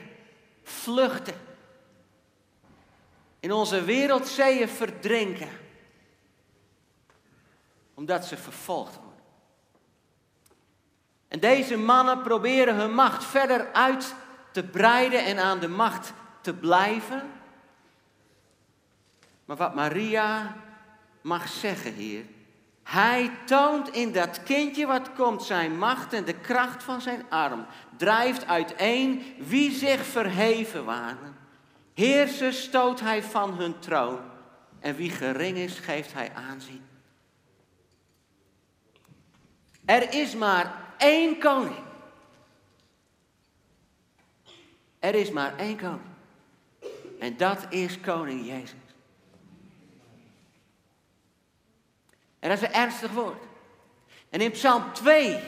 vluchten, 0.63 1.35
in 3.39 3.51
onze 3.51 3.83
wereldzeeën 3.83 4.69
verdrinken, 4.69 5.49
omdat 7.93 8.25
ze 8.25 8.37
vervolgd 8.37 8.95
worden. 8.95 9.10
En 11.31 11.39
deze 11.39 11.77
mannen 11.77 12.21
proberen 12.21 12.75
hun 12.75 12.93
macht 12.93 13.23
verder 13.23 13.73
uit 13.73 14.15
te 14.51 14.63
breiden 14.63 15.25
en 15.25 15.39
aan 15.39 15.59
de 15.59 15.67
macht 15.67 16.13
te 16.41 16.53
blijven. 16.53 17.31
Maar 19.45 19.57
wat 19.57 19.75
Maria 19.75 20.55
mag 21.21 21.47
zeggen 21.47 21.93
hier, 21.93 22.25
hij 22.83 23.31
toont 23.45 23.89
in 23.89 24.11
dat 24.11 24.43
kindje 24.43 24.85
wat 24.85 25.13
komt 25.13 25.43
zijn 25.43 25.77
macht 25.77 26.13
en 26.13 26.25
de 26.25 26.39
kracht 26.39 26.83
van 26.83 27.01
zijn 27.01 27.25
arm, 27.29 27.65
drijft 27.97 28.45
uiteen 28.45 29.35
wie 29.39 29.71
zich 29.71 30.05
verheven 30.05 30.85
waren. 30.85 31.35
Heersers 31.93 32.63
stoot 32.63 32.99
hij 32.99 33.23
van 33.23 33.53
hun 33.53 33.79
troon 33.79 34.19
en 34.79 34.95
wie 34.95 35.09
gering 35.09 35.57
is, 35.57 35.79
geeft 35.79 36.13
hij 36.13 36.31
aanzien. 36.35 36.85
Er 39.85 40.13
is 40.13 40.35
maar 40.35 40.80
één 41.01 41.39
koning. 41.39 41.83
Er 44.99 45.15
is 45.15 45.31
maar 45.31 45.57
één 45.57 45.77
koning. 45.77 46.09
En 47.19 47.37
dat 47.37 47.65
is 47.69 47.99
koning 47.99 48.45
Jezus. 48.45 48.79
En 52.39 52.49
dat 52.49 52.61
is 52.61 52.67
een 52.67 52.73
ernstig 52.73 53.11
woord. 53.11 53.43
En 54.29 54.41
in 54.41 54.51
Psalm 54.51 54.93
2 54.93 55.39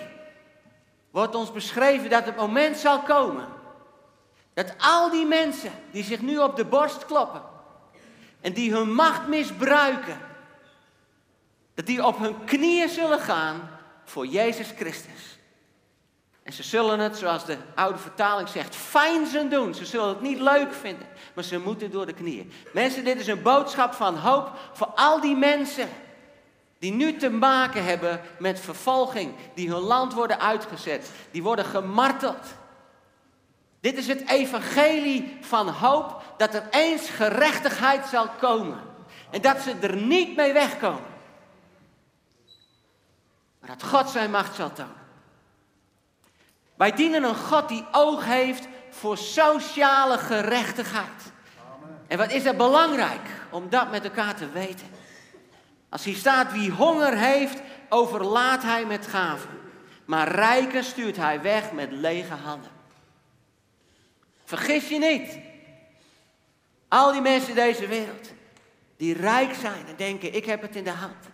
wordt 1.12 1.36
ons 1.36 1.52
beschreven 1.52 2.10
dat 2.10 2.26
het 2.26 2.36
moment 2.36 2.78
zal 2.78 3.00
komen. 3.00 3.48
Dat 4.54 4.74
al 4.78 5.10
die 5.10 5.26
mensen 5.26 5.72
die 5.92 6.04
zich 6.04 6.22
nu 6.22 6.38
op 6.38 6.56
de 6.56 6.66
borst 6.66 7.06
kloppen. 7.06 7.42
En 8.42 8.54
die 8.54 8.72
hun 8.74 8.94
macht 8.94 9.28
misbruiken. 9.28 10.18
Dat 11.74 11.86
die 11.86 12.06
op 12.06 12.18
hun 12.18 12.44
knieën 12.44 12.90
zullen 12.90 13.20
gaan 13.20 13.70
voor 14.04 14.26
Jezus 14.26 14.72
Christus. 14.76 15.33
En 16.44 16.54
ze 16.54 16.64
zullen 16.64 17.00
het, 17.00 17.18
zoals 17.18 17.46
de 17.46 17.58
oude 17.76 17.98
vertaling 17.98 18.50
zegt, 18.50 18.76
fijn 18.76 19.28
zijn 19.28 19.50
doen. 19.50 19.74
Ze 19.74 19.86
zullen 19.86 20.08
het 20.08 20.22
niet 20.22 20.40
leuk 20.40 20.74
vinden, 20.74 21.08
maar 21.34 21.44
ze 21.44 21.60
moeten 21.60 21.92
door 21.92 22.06
de 22.06 22.14
knieën. 22.14 22.52
Mensen, 22.74 23.04
dit 23.04 23.20
is 23.20 23.28
een 23.28 23.42
boodschap 23.42 23.94
van 23.94 24.18
hoop 24.18 24.52
voor 24.74 24.88
al 24.88 25.22
die 25.22 25.36
mensen 25.36 25.90
die 26.80 26.92
nu 26.92 27.18
te 27.18 27.30
maken 27.30 27.84
hebben 27.84 28.22
met 28.40 28.60
vervolging, 28.60 29.34
die 29.54 29.70
hun 29.70 29.82
land 29.82 30.14
worden 30.14 30.40
uitgezet, 30.40 31.12
die 31.32 31.44
worden 31.44 31.66
gemarteld. 31.66 32.56
Dit 33.80 33.98
is 33.98 34.08
het 34.08 34.30
evangelie 34.30 35.38
van 35.42 35.70
hoop 35.70 36.22
dat 36.38 36.54
er 36.54 36.68
eens 36.70 37.10
gerechtigheid 37.10 38.06
zal 38.06 38.28
komen 38.28 38.80
en 39.30 39.42
dat 39.42 39.62
ze 39.62 39.76
er 39.82 39.96
niet 39.96 40.36
mee 40.36 40.54
wegkomen. 40.54 41.12
Maar 43.60 43.70
dat 43.70 43.84
God 43.84 44.10
zijn 44.10 44.32
macht 44.32 44.56
zal 44.56 44.74
tonen. 44.74 45.03
Wij 46.76 46.92
dienen 46.92 47.24
een 47.24 47.36
God 47.36 47.70
die 47.70 47.86
oog 47.92 48.26
heeft 48.26 48.68
voor 48.90 49.18
sociale 49.18 50.18
gerechtigheid. 50.18 51.32
En 52.08 52.18
wat 52.18 52.32
is 52.32 52.46
er 52.46 52.56
belangrijk 52.56 53.30
om 53.50 53.70
dat 53.70 53.92
met 53.92 54.04
elkaar 54.04 54.36
te 54.36 54.50
weten? 54.50 54.88
Als 55.90 56.04
hier 56.04 56.16
staat 56.16 56.52
wie 56.52 56.72
honger 56.72 57.18
heeft, 57.18 57.62
overlaat 57.90 58.64
hij 58.64 58.86
met 58.86 59.08
gaven. 59.08 59.50
Maar 60.06 60.28
rijken 60.28 60.84
stuurt 60.84 61.18
hij 61.18 61.42
weg 61.42 61.72
met 61.72 61.92
lege 61.92 62.34
handen. 62.34 62.72
Vergis 64.44 64.90
je 64.90 65.00
niet. 65.00 65.40
Al 66.88 67.12
die 67.12 67.22
mensen 67.22 67.50
in 67.50 67.56
deze 67.56 67.88
wereld 67.88 68.32
die 68.98 69.14
rijk 69.14 69.54
zijn 69.54 69.88
en 69.88 69.96
denken 69.96 70.36
ik 70.36 70.46
heb 70.46 70.62
het 70.62 70.76
in 70.76 70.84
de 70.84 70.90
hand. 70.90 71.26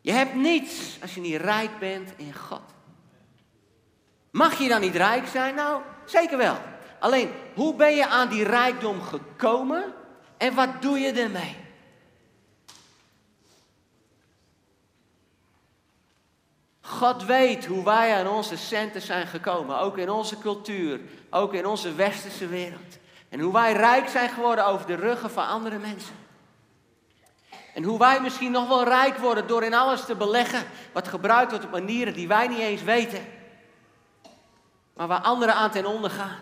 Je 0.00 0.12
hebt 0.12 0.34
niets 0.34 0.98
als 1.02 1.14
je 1.14 1.20
niet 1.20 1.40
rijk 1.40 1.78
bent 1.78 2.12
in 2.16 2.34
God. 2.34 2.73
Mag 4.34 4.58
je 4.58 4.68
dan 4.68 4.80
niet 4.80 4.96
rijk 4.96 5.26
zijn? 5.26 5.54
Nou, 5.54 5.82
zeker 6.04 6.38
wel. 6.38 6.56
Alleen, 6.98 7.30
hoe 7.54 7.74
ben 7.74 7.94
je 7.94 8.06
aan 8.06 8.28
die 8.28 8.44
rijkdom 8.44 9.02
gekomen 9.02 9.84
en 10.36 10.54
wat 10.54 10.68
doe 10.80 10.98
je 10.98 11.12
ermee? 11.12 11.56
God 16.80 17.24
weet 17.24 17.66
hoe 17.66 17.84
wij 17.84 18.14
aan 18.14 18.28
onze 18.28 18.56
centen 18.56 19.00
zijn 19.00 19.26
gekomen, 19.26 19.78
ook 19.78 19.98
in 19.98 20.10
onze 20.10 20.38
cultuur, 20.38 21.00
ook 21.30 21.54
in 21.54 21.66
onze 21.66 21.94
westerse 21.94 22.46
wereld. 22.46 22.98
En 23.28 23.40
hoe 23.40 23.52
wij 23.52 23.72
rijk 23.72 24.08
zijn 24.08 24.28
geworden 24.28 24.66
over 24.66 24.86
de 24.86 24.96
ruggen 24.96 25.30
van 25.30 25.46
andere 25.46 25.78
mensen. 25.78 26.14
En 27.74 27.82
hoe 27.82 27.98
wij 27.98 28.20
misschien 28.20 28.50
nog 28.50 28.68
wel 28.68 28.84
rijk 28.84 29.16
worden 29.16 29.46
door 29.46 29.62
in 29.62 29.74
alles 29.74 30.04
te 30.04 30.14
beleggen 30.14 30.62
wat 30.92 31.08
gebruikt 31.08 31.50
wordt 31.50 31.64
op 31.64 31.70
manieren 31.70 32.14
die 32.14 32.28
wij 32.28 32.48
niet 32.48 32.58
eens 32.58 32.82
weten 32.82 33.42
maar 34.94 35.06
waar 35.06 35.20
anderen 35.20 35.54
aan 35.54 35.70
ten 35.70 35.86
onder 35.86 36.10
gaan. 36.10 36.40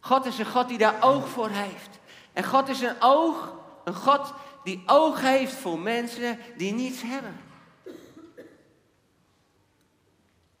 God 0.00 0.26
is 0.26 0.38
een 0.38 0.46
God 0.46 0.68
die 0.68 0.78
daar 0.78 1.02
oog 1.02 1.28
voor 1.28 1.48
heeft. 1.48 1.98
En 2.32 2.44
God 2.44 2.68
is 2.68 2.80
een 2.80 2.96
oog, 3.00 3.52
een 3.84 3.94
God 3.94 4.34
die 4.64 4.82
oog 4.86 5.20
heeft 5.20 5.54
voor 5.54 5.78
mensen 5.78 6.38
die 6.56 6.72
niets 6.72 7.02
hebben. 7.02 7.40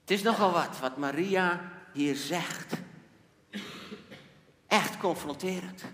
Het 0.00 0.10
is 0.16 0.22
nogal 0.22 0.52
wat 0.52 0.78
wat 0.78 0.96
Maria 0.96 1.60
hier 1.92 2.16
zegt. 2.16 2.74
Echt 4.66 4.98
confronterend. 4.98 5.84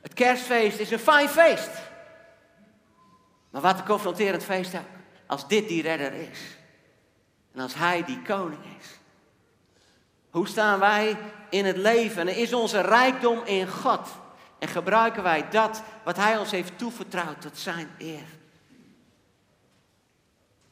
Het 0.00 0.12
kerstfeest 0.14 0.78
is 0.78 0.90
een 0.90 0.98
fijn 0.98 1.28
feest. 1.28 1.70
Maar 3.50 3.62
wat 3.62 3.78
een 3.78 3.84
confronterend 3.84 4.44
feest 4.44 4.74
ook. 4.74 4.80
Als 5.26 5.48
dit 5.48 5.68
die 5.68 5.82
redder 5.82 6.12
is. 6.12 6.40
En 7.52 7.60
als 7.60 7.74
hij 7.74 8.04
die 8.04 8.22
koning 8.22 8.62
is. 8.78 8.98
Hoe 10.32 10.48
staan 10.48 10.78
wij 10.78 11.16
in 11.50 11.64
het 11.64 11.76
leven? 11.76 12.28
En 12.28 12.36
is 12.36 12.52
onze 12.52 12.80
rijkdom 12.80 13.40
in 13.44 13.68
God? 13.68 14.08
En 14.58 14.68
gebruiken 14.68 15.22
wij 15.22 15.48
dat 15.50 15.82
wat 16.04 16.16
hij 16.16 16.38
ons 16.38 16.50
heeft 16.50 16.78
toevertrouwd 16.78 17.40
tot 17.40 17.58
zijn 17.58 17.90
eer? 17.98 18.24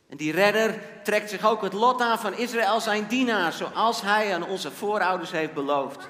En 0.08 0.16
die 0.16 0.32
redder 0.32 0.82
trekt 1.02 1.30
zich 1.30 1.44
ook 1.44 1.62
het 1.62 1.72
lot 1.72 2.00
aan 2.00 2.18
van 2.18 2.34
Israël, 2.34 2.80
zijn 2.80 3.06
dienaar, 3.06 3.52
zoals 3.52 4.02
hij 4.02 4.34
aan 4.34 4.46
onze 4.46 4.70
voorouders 4.70 5.30
heeft 5.30 5.54
beloofd. 5.54 6.08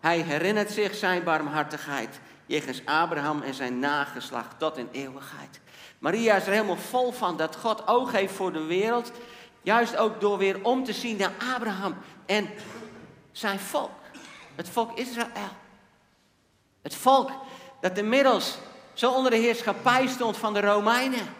Hij 0.00 0.18
herinnert 0.18 0.70
zich 0.70 0.94
zijn 0.94 1.24
barmhartigheid 1.24 2.20
jegens 2.46 2.82
Abraham 2.84 3.42
en 3.42 3.54
zijn 3.54 3.78
nageslacht 3.78 4.58
tot 4.58 4.76
in 4.76 4.88
eeuwigheid. 4.92 5.60
Maria 5.98 6.36
is 6.36 6.46
er 6.46 6.52
helemaal 6.52 6.76
vol 6.76 7.12
van 7.12 7.36
dat 7.36 7.56
God 7.56 7.88
oog 7.88 8.12
heeft 8.12 8.34
voor 8.34 8.52
de 8.52 8.64
wereld. 8.64 9.12
Juist 9.62 9.96
ook 9.96 10.20
door 10.20 10.38
weer 10.38 10.64
om 10.64 10.84
te 10.84 10.92
zien 10.92 11.16
naar 11.16 11.32
Abraham 11.54 11.96
en 12.26 12.50
zijn 13.32 13.58
volk. 13.58 13.90
Het 14.54 14.68
volk 14.68 14.98
Israël. 14.98 15.56
Het 16.82 16.94
volk 16.94 17.30
dat 17.80 17.98
inmiddels 17.98 18.58
zo 18.92 19.12
onder 19.12 19.30
de 19.30 19.36
heerschappij 19.36 20.06
stond 20.06 20.36
van 20.36 20.52
de 20.52 20.60
Romeinen. 20.60 21.34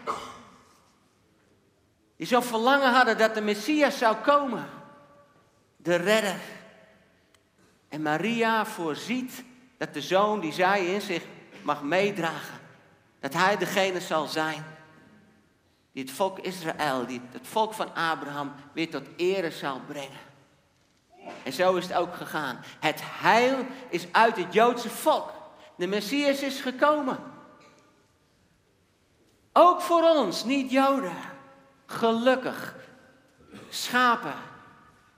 Die 2.15 2.27
zo 2.27 2.41
verlangen 2.41 2.93
hadden 2.93 3.17
dat 3.17 3.35
de 3.35 3.41
Messias 3.41 3.97
zou 3.97 4.15
komen. 4.15 4.69
De 5.77 5.95
redder. 5.95 6.39
En 7.89 8.01
Maria 8.01 8.65
voorziet 8.65 9.43
dat 9.77 9.93
de 9.93 10.01
zoon 10.01 10.39
die 10.39 10.53
zij 10.53 10.85
in 10.85 11.01
zich 11.01 11.23
mag 11.61 11.81
meedragen, 11.83 12.59
dat 13.19 13.33
hij 13.33 13.57
degene 13.57 14.01
zal 14.01 14.25
zijn 14.25 14.63
die 15.93 16.03
het 16.03 16.11
volk 16.11 16.39
Israël, 16.39 17.05
die 17.05 17.21
het 17.31 17.47
volk 17.47 17.73
van 17.73 17.93
Abraham 17.95 18.53
weer 18.73 18.89
tot 18.89 19.07
ere 19.15 19.51
zal 19.51 19.81
brengen. 19.87 20.22
En 21.43 21.53
zo 21.53 21.75
is 21.75 21.87
het 21.87 21.97
ook 21.97 22.15
gegaan. 22.15 22.63
Het 22.79 22.99
heil 23.03 23.65
is 23.89 24.07
uit 24.11 24.37
het 24.37 24.53
Joodse 24.53 24.89
volk. 24.89 25.31
De 25.75 25.87
Messias 25.87 26.41
is 26.41 26.61
gekomen. 26.61 27.19
Ook 29.53 29.81
voor 29.81 30.03
ons, 30.03 30.43
niet 30.43 30.71
Joden. 30.71 31.17
Gelukkig. 31.85 32.75
Schapen. 33.69 34.35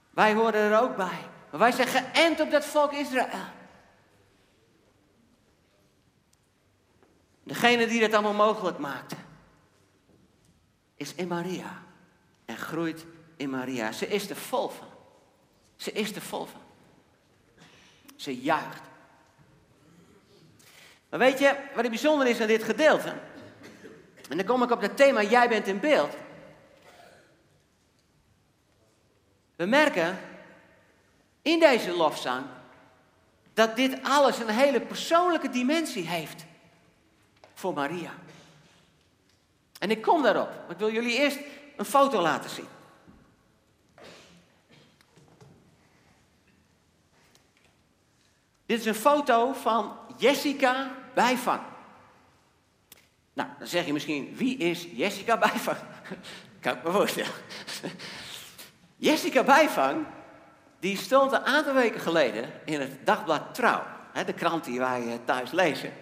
Wij 0.09 0.33
horen 0.33 0.53
er 0.53 0.81
ook 0.81 0.95
bij. 0.95 1.19
Maar 1.49 1.59
wij 1.59 1.71
zijn 1.71 1.87
geënt 1.87 2.39
op 2.39 2.51
dat 2.51 2.65
volk 2.65 2.91
Israël. 2.91 3.53
Degene 7.43 7.87
die 7.87 7.99
dat 7.99 8.13
allemaal 8.13 8.47
mogelijk 8.47 8.77
maakte, 8.77 9.15
is 10.95 11.15
in 11.15 11.27
Maria. 11.27 11.83
En 12.45 12.57
groeit 12.57 13.05
in 13.35 13.49
Maria. 13.49 13.91
Ze 13.91 14.07
is 14.07 14.29
er 14.29 14.35
vol 14.35 14.69
van. 14.69 14.94
Ze 15.75 15.91
is 15.91 16.15
er 16.15 16.21
vol 16.21 16.45
van. 16.45 16.61
Ze 18.15 18.41
juicht. 18.41 18.81
Maar 21.09 21.19
weet 21.19 21.39
je 21.39 21.55
wat 21.73 21.81
het 21.81 21.89
bijzonder 21.89 22.27
is 22.27 22.41
aan 22.41 22.47
dit 22.47 22.63
gedeelte? 22.63 23.13
En 24.29 24.37
dan 24.37 24.45
kom 24.45 24.63
ik 24.63 24.71
op 24.71 24.81
het 24.81 24.97
thema 24.97 25.23
Jij 25.23 25.49
bent 25.49 25.67
in 25.67 25.79
beeld. 25.79 26.15
We 29.55 29.65
merken 29.65 30.19
in 31.41 31.59
deze 31.59 31.91
lofzang 31.91 32.45
dat 33.53 33.75
dit 33.75 33.97
alles 34.03 34.39
een 34.39 34.49
hele 34.49 34.81
persoonlijke 34.81 35.49
dimensie 35.49 36.07
heeft 36.07 36.45
voor 37.53 37.73
Maria. 37.73 38.11
En 39.79 39.91
ik 39.91 40.01
kom 40.01 40.23
daarop. 40.23 40.49
Ik 40.69 40.77
wil 40.77 40.91
jullie 40.91 41.17
eerst 41.17 41.39
een 41.75 41.85
foto 41.85 42.21
laten 42.21 42.49
zien. 42.49 42.67
Dit 48.65 48.79
is 48.79 48.85
een 48.85 48.95
foto 48.95 49.53
van 49.53 49.97
Jessica 50.17 50.91
Bijvang. 51.13 51.61
Nou, 53.33 53.49
dan 53.59 53.67
zeg 53.67 53.85
je 53.85 53.93
misschien, 53.93 54.35
wie 54.35 54.57
is 54.57 54.87
Jessica 54.91 55.37
Bijvang? 55.37 55.77
kan 56.61 56.75
ik 56.75 56.83
me 56.83 56.91
voorstellen. 56.91 57.31
Jessica 58.95 59.43
Bijvang, 59.43 60.05
die 60.79 60.97
stond 60.97 61.31
een 61.31 61.45
aantal 61.45 61.73
weken 61.73 61.99
geleden 61.99 62.51
in 62.65 62.79
het 62.79 63.05
dagblad 63.05 63.53
Trouw. 63.53 63.83
de 64.25 64.33
krant 64.33 64.63
die 64.63 64.79
wij 64.79 65.07
eh, 65.07 65.13
thuis 65.25 65.51
lezen. 65.51 65.93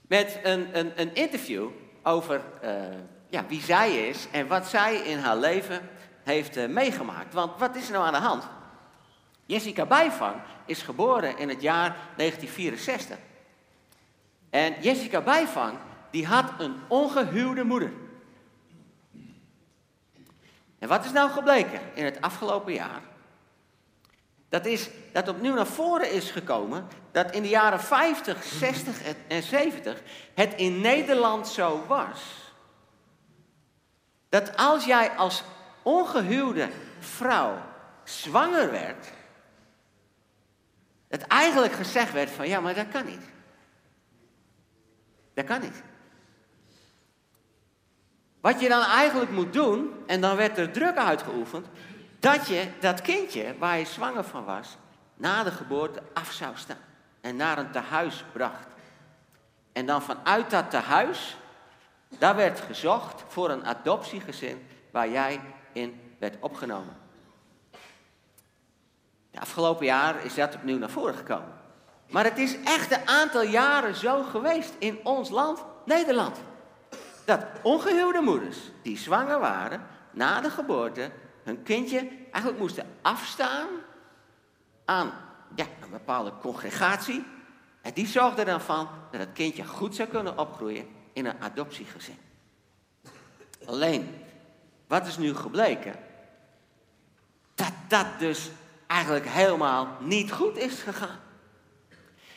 Met 0.00 0.38
een, 0.42 0.78
een, 0.78 0.92
een 0.96 1.14
interview 1.14 1.68
over 2.02 2.40
uh, 2.64 2.70
ja, 3.28 3.46
wie 3.46 3.60
zij 3.60 4.08
is 4.08 4.26
en 4.32 4.46
wat 4.46 4.66
zij 4.66 4.96
in 4.96 5.18
haar 5.18 5.36
leven 5.36 5.88
heeft 6.24 6.56
uh, 6.56 6.68
meegemaakt. 6.68 7.34
Want 7.34 7.58
wat 7.58 7.76
is 7.76 7.86
er 7.86 7.92
nou 7.92 8.06
aan 8.06 8.12
de 8.12 8.28
hand? 8.28 8.48
Jessica 9.48 9.86
Bijvang 9.86 10.34
is 10.66 10.82
geboren 10.82 11.38
in 11.38 11.48
het 11.48 11.60
jaar 11.60 11.96
1964. 12.16 13.18
En 14.50 14.74
Jessica 14.80 15.20
Bijvang, 15.20 15.78
die 16.10 16.26
had 16.26 16.52
een 16.58 16.76
ongehuwde 16.88 17.64
moeder. 17.64 17.92
En 20.78 20.88
wat 20.88 21.04
is 21.04 21.12
nou 21.12 21.30
gebleken 21.30 21.80
in 21.94 22.04
het 22.04 22.20
afgelopen 22.20 22.72
jaar? 22.72 23.00
Dat 24.48 24.66
is 24.66 24.90
dat 25.12 25.28
opnieuw 25.28 25.54
naar 25.54 25.66
voren 25.66 26.12
is 26.12 26.30
gekomen 26.30 26.88
dat 27.12 27.30
in 27.30 27.42
de 27.42 27.48
jaren 27.48 27.80
50, 27.80 28.42
60 28.42 29.00
en 29.28 29.42
70 29.42 30.02
het 30.34 30.54
in 30.54 30.80
Nederland 30.80 31.48
zo 31.48 31.84
was. 31.86 32.52
Dat 34.28 34.56
als 34.56 34.84
jij 34.84 35.10
als 35.10 35.42
ongehuwde 35.82 36.68
vrouw 36.98 37.62
zwanger 38.04 38.70
werd, 38.70 39.16
dat 41.08 41.22
eigenlijk 41.22 41.72
gezegd 41.72 42.12
werd 42.12 42.30
van 42.30 42.48
ja, 42.48 42.60
maar 42.60 42.74
dat 42.74 42.88
kan 42.88 43.04
niet. 43.04 43.22
Dat 45.34 45.44
kan 45.44 45.60
niet. 45.60 45.82
Wat 48.40 48.60
je 48.60 48.68
dan 48.68 48.82
eigenlijk 48.82 49.30
moet 49.30 49.52
doen, 49.52 49.94
en 50.06 50.20
dan 50.20 50.36
werd 50.36 50.58
er 50.58 50.70
druk 50.70 50.96
uitgeoefend, 50.96 51.66
dat 52.18 52.46
je 52.46 52.68
dat 52.80 53.02
kindje 53.02 53.54
waar 53.58 53.78
je 53.78 53.84
zwanger 53.84 54.24
van 54.24 54.44
was, 54.44 54.76
na 55.14 55.42
de 55.42 55.50
geboorte 55.50 56.02
af 56.14 56.32
zou 56.32 56.56
staan 56.56 56.76
en 57.20 57.36
naar 57.36 57.58
een 57.58 57.70
tehuis 57.70 58.24
bracht. 58.32 58.66
En 59.72 59.86
dan 59.86 60.02
vanuit 60.02 60.50
dat 60.50 60.70
tehuis, 60.70 61.36
daar 62.18 62.36
werd 62.36 62.60
gezocht 62.60 63.24
voor 63.28 63.50
een 63.50 63.64
adoptiegezin 63.64 64.66
waar 64.90 65.08
jij 65.08 65.40
in 65.72 66.00
werd 66.18 66.36
opgenomen. 66.40 66.96
De 69.30 69.40
afgelopen 69.40 69.86
jaar 69.86 70.24
is 70.24 70.34
dat 70.34 70.54
opnieuw 70.54 70.78
naar 70.78 70.90
voren 70.90 71.14
gekomen. 71.14 71.52
Maar 72.08 72.24
het 72.24 72.38
is 72.38 72.56
echt 72.64 72.92
een 72.92 73.08
aantal 73.08 73.42
jaren 73.42 73.94
zo 73.94 74.22
geweest 74.22 74.74
in 74.78 74.98
ons 75.02 75.30
land, 75.30 75.64
Nederland. 75.84 76.36
Dat 77.24 77.46
ongehuwde 77.62 78.20
moeders 78.20 78.58
die 78.82 78.98
zwanger 78.98 79.40
waren, 79.40 79.86
na 80.10 80.40
de 80.40 80.50
geboorte, 80.50 81.10
hun 81.44 81.62
kindje 81.62 82.08
eigenlijk 82.30 82.58
moesten 82.58 82.86
afstaan 83.02 83.68
aan 84.84 85.12
ja, 85.54 85.66
een 85.82 85.90
bepaalde 85.90 86.32
congregatie. 86.40 87.24
En 87.82 87.92
die 87.92 88.06
zorgde 88.06 88.44
dan 88.44 88.60
van 88.60 88.88
dat 89.10 89.20
het 89.20 89.32
kindje 89.32 89.64
goed 89.64 89.94
zou 89.94 90.08
kunnen 90.08 90.38
opgroeien 90.38 90.86
in 91.12 91.26
een 91.26 91.40
adoptiegezin. 91.40 92.18
Alleen, 93.66 94.24
wat 94.86 95.06
is 95.06 95.18
nu 95.18 95.34
gebleken? 95.34 95.94
Dat 97.54 97.72
dat 97.88 98.06
dus 98.18 98.50
eigenlijk 98.88 99.28
helemaal 99.28 99.96
niet 100.00 100.32
goed 100.32 100.56
is 100.56 100.82
gegaan. 100.82 101.20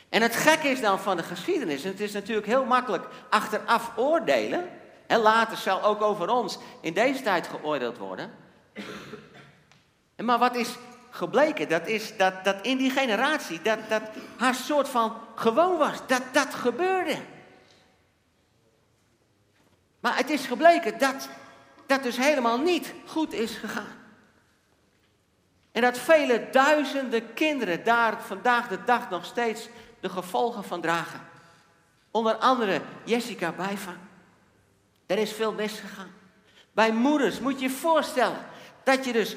En 0.08 0.22
het 0.22 0.36
gekke 0.36 0.68
is 0.68 0.80
dan 0.80 0.98
van 0.98 1.16
de 1.16 1.22
geschiedenis, 1.22 1.84
en 1.84 1.90
het 1.90 2.00
is 2.00 2.12
natuurlijk 2.12 2.46
heel 2.46 2.64
makkelijk 2.64 3.06
achteraf 3.30 3.92
oordelen, 3.96 4.68
en 5.06 5.20
later 5.20 5.56
zal 5.56 5.82
ook 5.82 6.02
over 6.02 6.28
ons 6.28 6.58
in 6.80 6.92
deze 6.92 7.22
tijd 7.22 7.46
geoordeeld 7.46 7.98
worden. 7.98 8.30
Maar 10.16 10.38
wat 10.38 10.56
is 10.56 10.76
gebleken? 11.10 11.68
Dat 11.68 11.86
is 11.86 12.16
dat, 12.16 12.44
dat 12.44 12.56
in 12.62 12.76
die 12.76 12.90
generatie, 12.90 13.62
dat, 13.62 13.78
dat 13.88 14.02
haar 14.36 14.54
soort 14.54 14.88
van 14.88 15.16
gewoon 15.34 15.78
was. 15.78 15.96
Dat 16.06 16.22
dat 16.32 16.54
gebeurde. 16.54 17.16
Maar 20.00 20.16
het 20.16 20.30
is 20.30 20.46
gebleken 20.46 20.98
dat 20.98 21.28
dat 21.86 22.02
dus 22.02 22.16
helemaal 22.16 22.58
niet 22.58 22.94
goed 23.06 23.32
is 23.32 23.56
gegaan. 23.56 24.01
En 25.72 25.82
dat 25.82 25.98
vele 25.98 26.48
duizenden 26.50 27.34
kinderen 27.34 27.84
daar 27.84 28.22
vandaag 28.22 28.68
de 28.68 28.84
dag 28.84 29.10
nog 29.10 29.24
steeds 29.24 29.68
de 30.00 30.08
gevolgen 30.08 30.64
van 30.64 30.80
dragen. 30.80 31.20
Onder 32.10 32.34
andere 32.34 32.80
Jessica 33.04 33.52
Bijvang. 33.52 33.96
Er 35.06 35.18
is 35.18 35.32
veel 35.32 35.52
misgegaan. 35.52 36.12
Bij 36.72 36.92
moeders 36.92 37.40
moet 37.40 37.60
je 37.60 37.68
je 37.68 37.74
voorstellen 37.74 38.46
dat 38.84 39.04
je 39.04 39.12
dus 39.12 39.36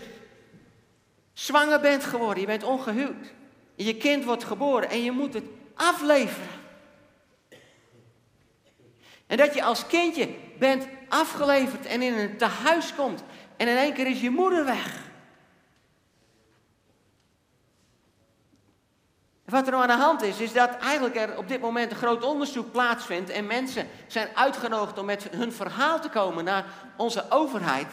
zwanger 1.33 1.79
bent 1.79 2.03
geworden, 2.03 2.39
je 2.39 2.47
bent 2.47 2.63
ongehuwd. 2.63 3.33
Je 3.75 3.97
kind 3.97 4.23
wordt 4.23 4.43
geboren 4.43 4.89
en 4.89 5.03
je 5.03 5.11
moet 5.11 5.33
het 5.33 5.45
afleveren. 5.75 6.63
En 9.27 9.37
dat 9.37 9.53
je 9.53 9.63
als 9.63 9.87
kindje 9.87 10.29
bent 10.59 10.87
afgeleverd 11.09 11.85
en 11.85 12.01
in 12.01 12.13
een 12.13 12.37
tehuis 12.37 12.95
komt 12.95 13.23
en 13.57 13.67
in 13.67 13.77
één 13.77 13.93
keer 13.93 14.07
is 14.07 14.21
je 14.21 14.29
moeder 14.29 14.65
weg. 14.65 15.13
Wat 19.45 19.65
er 19.65 19.71
nou 19.71 19.83
aan 19.83 19.97
de 19.97 20.03
hand 20.03 20.21
is, 20.21 20.39
is 20.39 20.53
dat 20.53 20.77
eigenlijk 20.77 21.15
er 21.15 21.37
op 21.37 21.47
dit 21.47 21.61
moment 21.61 21.91
een 21.91 21.97
groot 21.97 22.23
onderzoek 22.23 22.71
plaatsvindt 22.71 23.29
en 23.29 23.47
mensen 23.47 23.87
zijn 24.07 24.27
uitgenodigd 24.33 24.97
om 24.97 25.05
met 25.05 25.27
hun 25.31 25.53
verhaal 25.53 25.99
te 26.01 26.09
komen 26.09 26.43
naar 26.43 26.65
onze 26.95 27.25
overheid. 27.29 27.87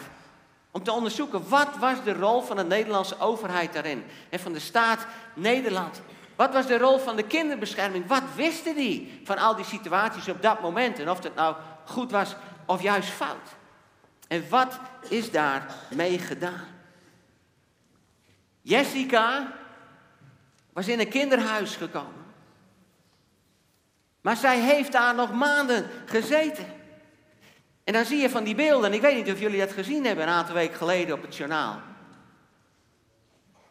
Om 0.70 0.82
te 0.82 0.92
onderzoeken 0.92 1.48
wat 1.48 1.76
was 1.78 2.04
de 2.04 2.12
rol 2.12 2.42
van 2.42 2.56
de 2.56 2.64
Nederlandse 2.64 3.20
overheid 3.20 3.72
daarin 3.72 4.04
en 4.30 4.40
van 4.40 4.52
de 4.52 4.58
staat 4.58 5.06
Nederland. 5.34 6.02
Wat 6.36 6.52
was 6.52 6.66
de 6.66 6.78
rol 6.78 6.98
van 6.98 7.16
de 7.16 7.26
kinderbescherming? 7.26 8.06
Wat 8.06 8.22
wisten 8.34 8.74
die 8.74 9.20
van 9.24 9.38
al 9.38 9.56
die 9.56 9.64
situaties 9.64 10.28
op 10.28 10.42
dat 10.42 10.60
moment 10.60 10.98
en 10.98 11.10
of 11.10 11.22
het 11.22 11.34
nou 11.34 11.56
goed 11.84 12.10
was 12.10 12.34
of 12.66 12.82
juist 12.82 13.08
fout? 13.08 13.48
En 14.28 14.44
wat 14.48 14.78
is 15.08 15.30
daar 15.30 15.66
mee 15.90 16.18
gedaan? 16.18 16.68
Jessica 18.60 19.52
was 20.72 20.88
in 20.88 21.00
een 21.00 21.08
kinderhuis 21.08 21.76
gekomen. 21.76 22.24
Maar 24.20 24.37
zij 24.37 24.61
heeft 24.61 24.92
daar 24.92 25.14
nog 25.14 25.32
maanden 25.32 25.90
gezeten. 26.06 26.66
En 27.85 27.92
dan 27.92 28.04
zie 28.04 28.20
je 28.20 28.30
van 28.30 28.44
die 28.44 28.54
beelden, 28.54 28.90
en 28.90 28.96
ik 28.96 29.00
weet 29.00 29.16
niet 29.16 29.35
of 29.35 29.40
jullie 29.40 29.58
dat 29.58 29.72
gezien 29.72 30.04
hebben 30.04 30.24
een 30.24 30.32
aantal 30.32 30.54
weken 30.54 30.76
geleden 30.76 31.14
op 31.14 31.22
het 31.22 31.37
journaal. 31.37 31.80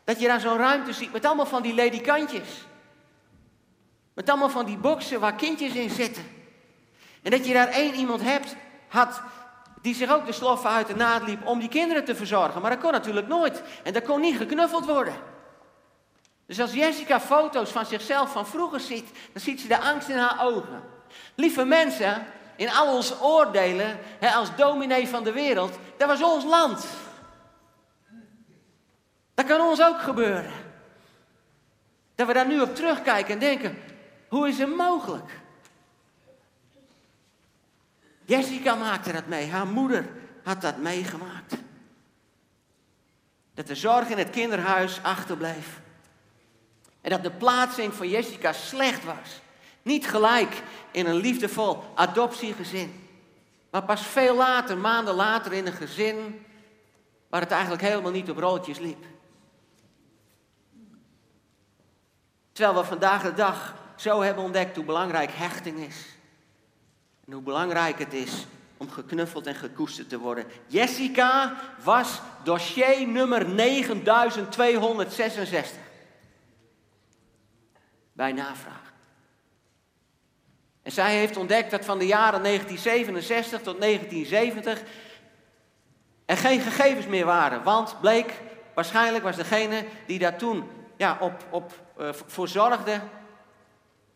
Dat 0.03 0.19
je 0.19 0.27
daar 0.27 0.39
zo'n 0.39 0.57
ruimte 0.57 0.93
ziet 0.93 1.11
met 1.11 1.25
allemaal 1.25 1.45
van 1.45 1.61
die 1.61 1.73
ledikantjes. 1.73 2.65
Met 4.13 4.29
allemaal 4.29 4.49
van 4.49 4.65
die 4.65 4.77
boksen 4.77 5.19
waar 5.19 5.35
kindjes 5.35 5.73
in 5.73 5.89
zitten. 5.89 6.23
En 7.21 7.31
dat 7.31 7.47
je 7.47 7.53
daar 7.53 7.67
één 7.67 7.93
iemand 7.93 8.21
hebt, 8.21 8.55
had, 8.87 9.21
die 9.81 9.95
zich 9.95 10.11
ook 10.11 10.25
de 10.25 10.31
sloffen 10.31 10.69
uit 10.69 10.87
de 10.87 10.95
naad 10.95 11.27
liep 11.27 11.45
om 11.45 11.59
die 11.59 11.69
kinderen 11.69 12.05
te 12.05 12.15
verzorgen. 12.15 12.61
Maar 12.61 12.71
dat 12.71 12.79
kon 12.79 12.91
natuurlijk 12.91 13.27
nooit. 13.27 13.63
En 13.83 13.93
dat 13.93 14.03
kon 14.03 14.21
niet 14.21 14.37
geknuffeld 14.37 14.85
worden. 14.85 15.13
Dus 16.51 16.59
als 16.59 16.73
Jessica 16.73 17.19
foto's 17.19 17.71
van 17.71 17.85
zichzelf 17.85 18.31
van 18.31 18.47
vroeger 18.47 18.79
ziet, 18.79 19.09
dan 19.33 19.41
ziet 19.41 19.61
ze 19.61 19.67
de 19.67 19.79
angst 19.79 20.09
in 20.09 20.17
haar 20.17 20.45
ogen. 20.45 20.83
Lieve 21.35 21.65
mensen, 21.65 22.25
in 22.55 22.69
al 22.69 22.95
onze 22.95 23.21
oordelen, 23.21 23.99
hè, 24.19 24.29
als 24.29 24.55
dominee 24.55 25.07
van 25.07 25.23
de 25.23 25.31
wereld, 25.31 25.77
dat 25.97 26.07
was 26.07 26.21
ons 26.21 26.43
land. 26.43 26.85
Dat 29.33 29.45
kan 29.45 29.61
ons 29.61 29.81
ook 29.81 30.01
gebeuren. 30.01 30.51
Dat 32.15 32.27
we 32.27 32.33
daar 32.33 32.47
nu 32.47 32.61
op 32.61 32.75
terugkijken 32.75 33.33
en 33.33 33.39
denken, 33.39 33.77
hoe 34.29 34.47
is 34.47 34.57
het 34.57 34.75
mogelijk? 34.75 35.39
Jessica 38.25 38.75
maakte 38.75 39.11
dat 39.11 39.27
mee, 39.27 39.49
haar 39.49 39.67
moeder 39.67 40.09
had 40.43 40.61
dat 40.61 40.77
meegemaakt. 40.77 41.55
Dat 43.53 43.67
de 43.67 43.75
zorg 43.75 44.09
in 44.09 44.17
het 44.17 44.29
kinderhuis 44.29 44.99
achterbleef. 45.03 45.79
En 47.01 47.09
dat 47.09 47.23
de 47.23 47.31
plaatsing 47.31 47.93
van 47.93 48.09
Jessica 48.09 48.53
slecht 48.53 49.03
was. 49.03 49.41
Niet 49.81 50.07
gelijk 50.07 50.61
in 50.91 51.05
een 51.05 51.15
liefdevol 51.15 51.83
adoptiegezin. 51.95 53.09
Maar 53.71 53.83
pas 53.83 54.01
veel 54.01 54.35
later, 54.35 54.77
maanden 54.77 55.13
later, 55.13 55.53
in 55.53 55.65
een 55.65 55.73
gezin 55.73 56.45
waar 57.29 57.41
het 57.41 57.51
eigenlijk 57.51 57.81
helemaal 57.81 58.11
niet 58.11 58.29
op 58.29 58.37
roodjes 58.37 58.79
liep. 58.79 59.05
Terwijl 62.51 62.77
we 62.77 62.83
vandaag 62.87 63.21
de 63.21 63.33
dag 63.33 63.75
zo 63.95 64.21
hebben 64.21 64.43
ontdekt 64.43 64.75
hoe 64.75 64.85
belangrijk 64.85 65.31
hechting 65.33 65.79
is. 65.79 66.05
En 67.25 67.33
hoe 67.33 67.41
belangrijk 67.41 67.99
het 67.99 68.13
is 68.13 68.45
om 68.77 68.89
geknuffeld 68.89 69.47
en 69.47 69.55
gekoesterd 69.55 70.09
te 70.09 70.19
worden. 70.19 70.45
Jessica 70.67 71.55
was 71.83 72.21
dossier 72.43 73.07
nummer 73.07 73.49
9266 73.49 75.89
bij 78.13 78.31
navraag. 78.31 78.93
En 80.81 80.91
zij 80.91 81.15
heeft 81.15 81.37
ontdekt 81.37 81.71
dat 81.71 81.85
van 81.85 81.99
de 81.99 82.05
jaren 82.05 82.43
1967 82.43 83.61
tot 83.61 83.81
1970 83.81 84.81
er 86.25 86.37
geen 86.37 86.59
gegevens 86.59 87.05
meer 87.05 87.25
waren. 87.25 87.63
Want 87.63 87.99
bleek, 88.01 88.33
waarschijnlijk 88.73 89.23
was 89.23 89.35
degene 89.35 89.85
die 90.05 90.19
daar 90.19 90.37
toen 90.37 90.69
ja, 90.97 91.17
op, 91.19 91.45
op, 91.49 91.73
uh, 91.99 92.13
voor 92.13 92.47
zorgde, 92.47 92.99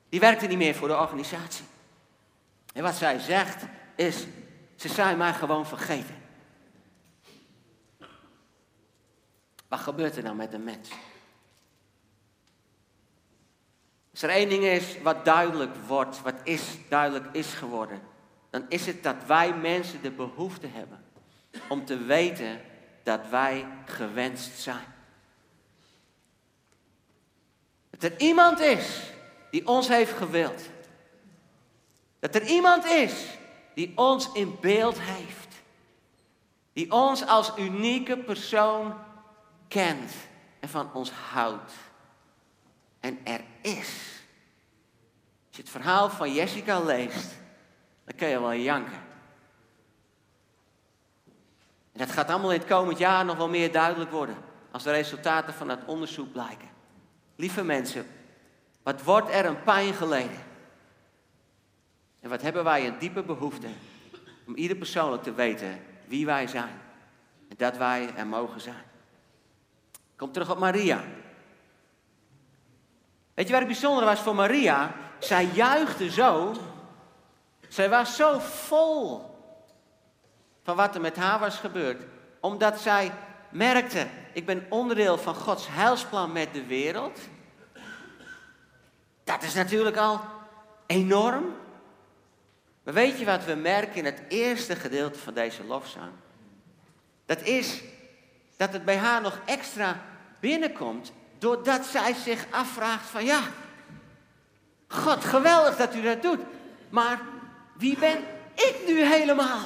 die 0.09 0.19
werkte 0.19 0.45
niet 0.45 0.57
meer 0.57 0.75
voor 0.75 0.87
de 0.87 0.97
organisatie. 0.97 1.65
En 2.73 2.83
wat 2.83 2.95
zij 2.95 3.19
zegt 3.19 3.63
is, 3.95 4.25
ze 4.75 4.87
zijn 4.87 5.17
mij 5.17 5.33
gewoon 5.33 5.65
vergeten. 5.65 6.15
Wat 9.67 9.79
gebeurt 9.79 10.17
er 10.17 10.23
nou 10.23 10.35
met 10.35 10.53
een 10.53 10.63
mens? 10.63 10.89
Als 14.15 14.23
er 14.23 14.29
één 14.29 14.49
ding 14.49 14.63
is 14.63 15.01
wat 15.01 15.25
duidelijk 15.25 15.75
wordt, 15.87 16.21
wat 16.21 16.35
is 16.43 16.61
duidelijk 16.89 17.25
is 17.31 17.53
geworden, 17.53 18.01
dan 18.49 18.65
is 18.69 18.85
het 18.85 19.03
dat 19.03 19.15
wij 19.27 19.53
mensen 19.53 20.01
de 20.01 20.11
behoefte 20.11 20.67
hebben 20.67 21.03
om 21.69 21.85
te 21.85 21.97
weten 21.97 22.61
dat 23.03 23.29
wij 23.29 23.67
gewenst 23.85 24.59
zijn. 24.59 24.93
Dat 27.89 28.03
er 28.03 28.19
iemand 28.19 28.59
is 28.59 29.01
die 29.51 29.67
ons 29.67 29.87
heeft 29.87 30.17
gewild. 30.17 30.61
Dat 32.19 32.35
er 32.35 32.43
iemand 32.43 32.85
is 32.85 33.25
die 33.73 33.91
ons 33.95 34.31
in 34.33 34.57
beeld 34.61 35.01
heeft. 35.01 35.55
Die 36.73 36.91
ons 36.91 37.25
als 37.25 37.51
unieke 37.57 38.17
persoon 38.17 38.93
kent 39.67 40.11
en 40.59 40.69
van 40.69 40.93
ons 40.93 41.11
houdt. 41.11 41.71
En 43.05 43.19
er 43.23 43.41
is. 43.61 44.21
Als 45.47 45.55
je 45.55 45.61
het 45.61 45.69
verhaal 45.69 46.09
van 46.09 46.33
Jessica 46.33 46.79
leest, 46.79 47.35
dan 48.03 48.15
kun 48.15 48.27
je 48.27 48.39
wel 48.39 48.53
janken. 48.53 49.03
En 51.91 51.99
dat 51.99 52.11
gaat 52.11 52.29
allemaal 52.29 52.51
in 52.51 52.59
het 52.59 52.67
komend 52.67 52.97
jaar 52.97 53.25
nog 53.25 53.37
wel 53.37 53.49
meer 53.49 53.71
duidelijk 53.71 54.11
worden. 54.11 54.35
Als 54.71 54.83
de 54.83 54.91
resultaten 54.91 55.53
van 55.53 55.67
dat 55.67 55.85
onderzoek 55.85 56.31
blijken. 56.31 56.67
Lieve 57.35 57.63
mensen, 57.63 58.05
wat 58.83 59.03
wordt 59.03 59.33
er 59.33 59.45
een 59.45 59.63
pijn 59.63 59.93
geleden? 59.93 60.43
En 62.19 62.29
wat 62.29 62.41
hebben 62.41 62.63
wij 62.63 62.87
een 62.87 62.99
diepe 62.99 63.23
behoefte 63.23 63.67
om 64.47 64.55
ieder 64.55 64.77
persoonlijk 64.77 65.23
te 65.23 65.33
weten 65.33 65.81
wie 66.07 66.25
wij 66.25 66.47
zijn. 66.47 66.81
En 67.49 67.55
dat 67.57 67.77
wij 67.77 68.15
er 68.15 68.27
mogen 68.27 68.61
zijn. 68.61 68.83
Kom 70.15 70.31
terug 70.31 70.51
op 70.51 70.59
Maria. 70.59 71.03
Weet 73.35 73.45
je 73.45 73.51
wat 73.51 73.61
het 73.61 73.71
bijzondere 73.71 74.05
was 74.05 74.19
voor 74.19 74.35
Maria? 74.35 74.95
Zij 75.19 75.45
juichte 75.45 76.11
zo. 76.11 76.55
Zij 77.67 77.89
was 77.89 78.15
zo 78.15 78.39
vol 78.39 79.21
van 80.63 80.75
wat 80.75 80.95
er 80.95 81.01
met 81.01 81.15
haar 81.15 81.39
was 81.39 81.57
gebeurd. 81.57 82.03
Omdat 82.39 82.79
zij 82.79 83.11
merkte, 83.49 84.07
ik 84.33 84.45
ben 84.45 84.65
onderdeel 84.69 85.17
van 85.17 85.35
Gods 85.35 85.67
heilsplan 85.69 86.31
met 86.31 86.53
de 86.53 86.65
wereld. 86.65 87.19
Dat 89.23 89.43
is 89.43 89.53
natuurlijk 89.53 89.97
al 89.97 90.21
enorm. 90.85 91.55
Maar 92.83 92.93
weet 92.93 93.19
je 93.19 93.25
wat 93.25 93.45
we 93.45 93.53
merken 93.53 93.95
in 93.95 94.05
het 94.05 94.21
eerste 94.27 94.75
gedeelte 94.75 95.19
van 95.19 95.33
deze 95.33 95.63
lofzang? 95.63 96.11
Dat 97.25 97.41
is 97.41 97.81
dat 98.57 98.73
het 98.73 98.85
bij 98.85 98.97
haar 98.97 99.21
nog 99.21 99.39
extra 99.45 100.01
binnenkomt 100.39 101.11
Doordat 101.39 101.85
zij 101.85 102.13
zich 102.13 102.45
afvraagt 102.51 103.09
van 103.09 103.25
ja, 103.25 103.41
God, 104.87 105.23
geweldig 105.23 105.75
dat 105.75 105.95
u 105.95 106.01
dat 106.01 106.21
doet. 106.21 106.39
Maar 106.89 107.21
wie 107.73 107.97
ben 107.97 108.17
ik 108.53 108.75
nu 108.87 109.01
helemaal? 109.01 109.65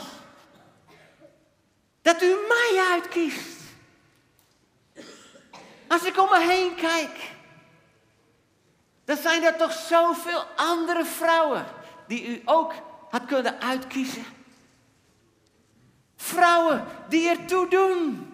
Dat 2.01 2.21
u 2.21 2.35
mij 2.47 2.83
uitkiest. 2.91 3.57
Als 5.87 6.03
ik 6.03 6.21
om 6.21 6.29
me 6.29 6.39
heen 6.39 6.75
kijk, 6.75 7.31
dan 9.05 9.17
zijn 9.17 9.43
er 9.43 9.57
toch 9.57 9.73
zoveel 9.73 10.43
andere 10.55 11.05
vrouwen 11.05 11.65
die 12.07 12.27
u 12.27 12.41
ook 12.45 12.73
had 13.09 13.25
kunnen 13.25 13.61
uitkiezen. 13.61 14.25
Vrouwen 16.15 16.85
die 17.07 17.29
ertoe 17.29 17.69
doen. 17.69 18.27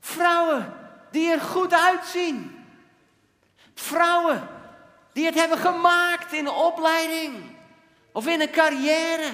Vrouwen 0.00 0.77
die 1.18 1.30
er 1.30 1.40
goed 1.40 1.72
uitzien. 1.72 2.64
Vrouwen 3.74 4.48
die 5.12 5.26
het 5.26 5.34
hebben 5.34 5.58
gemaakt 5.58 6.32
in 6.32 6.46
een 6.46 6.52
opleiding 6.52 7.56
of 8.12 8.26
in 8.26 8.40
een 8.40 8.50
carrière. 8.50 9.30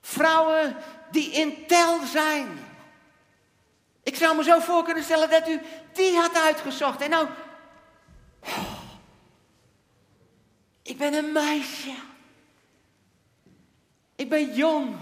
Vrouwen 0.00 0.76
die 1.10 1.30
in 1.30 1.66
tel 1.66 2.06
zijn. 2.06 2.48
Ik 4.02 4.16
zou 4.16 4.36
me 4.36 4.42
zo 4.42 4.60
voor 4.60 4.84
kunnen 4.84 5.04
stellen 5.04 5.30
dat 5.30 5.48
u 5.48 5.60
die 5.92 6.16
had 6.16 6.34
uitgezocht. 6.34 7.00
En 7.00 7.10
nou, 7.10 7.28
ik 10.82 10.98
ben 10.98 11.14
een 11.14 11.32
meisje. 11.32 11.94
Ik 14.16 14.28
ben 14.28 14.54
jong. 14.54 14.96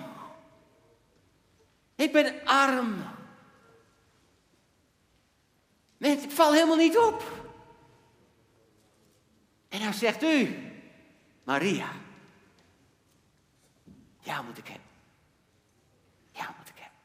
Ik 1.94 2.12
ben 2.12 2.34
arm. 2.44 3.16
Ik 5.98 6.30
val 6.30 6.52
helemaal 6.52 6.76
niet 6.76 6.98
op. 6.98 7.46
En 9.68 9.80
nou 9.80 9.92
zegt 9.92 10.22
u, 10.22 10.56
Maria, 11.44 11.88
jou 14.20 14.44
moet 14.44 14.58
ik 14.58 14.68
hebben. 14.68 14.86
Jou 16.30 16.48
moet 16.58 16.68
ik 16.68 16.74
hebben. 16.76 16.98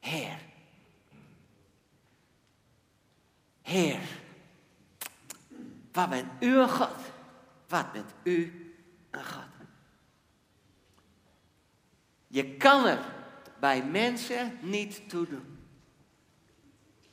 Heer. 0.00 0.38
Heer. 3.62 4.00
Wat 5.92 6.08
bent 6.08 6.30
u 6.40 6.58
een 6.58 6.68
God? 6.68 6.96
Wat 7.68 7.92
bent 7.92 8.10
u 8.22 8.72
een 9.10 9.24
God? 9.24 9.46
Je 12.26 12.56
kan 12.56 12.86
er 12.86 13.17
bij 13.60 13.82
mensen 13.82 14.58
niet 14.60 15.08
toe 15.08 15.26
doen. 15.28 15.58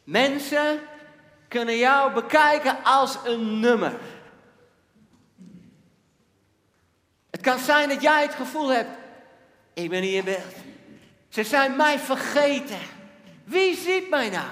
Mensen 0.03 0.79
kunnen 1.47 1.77
jou 1.77 2.13
bekijken 2.13 2.84
als 2.84 3.17
een 3.25 3.60
nummer. 3.60 3.99
Het 7.29 7.41
kan 7.41 7.60
zijn 7.60 7.89
dat 7.89 8.01
jij 8.01 8.21
het 8.21 8.36
gevoel 8.36 8.67
hebt, 8.69 8.97
ik 9.73 9.89
ben 9.89 10.03
hier 10.03 10.17
in 10.17 10.23
beeld. 10.23 10.55
Ze 11.29 11.43
zijn 11.43 11.75
mij 11.75 11.99
vergeten. 11.99 12.79
Wie 13.43 13.75
ziet 13.75 14.10
mij 14.10 14.29
nou? 14.29 14.49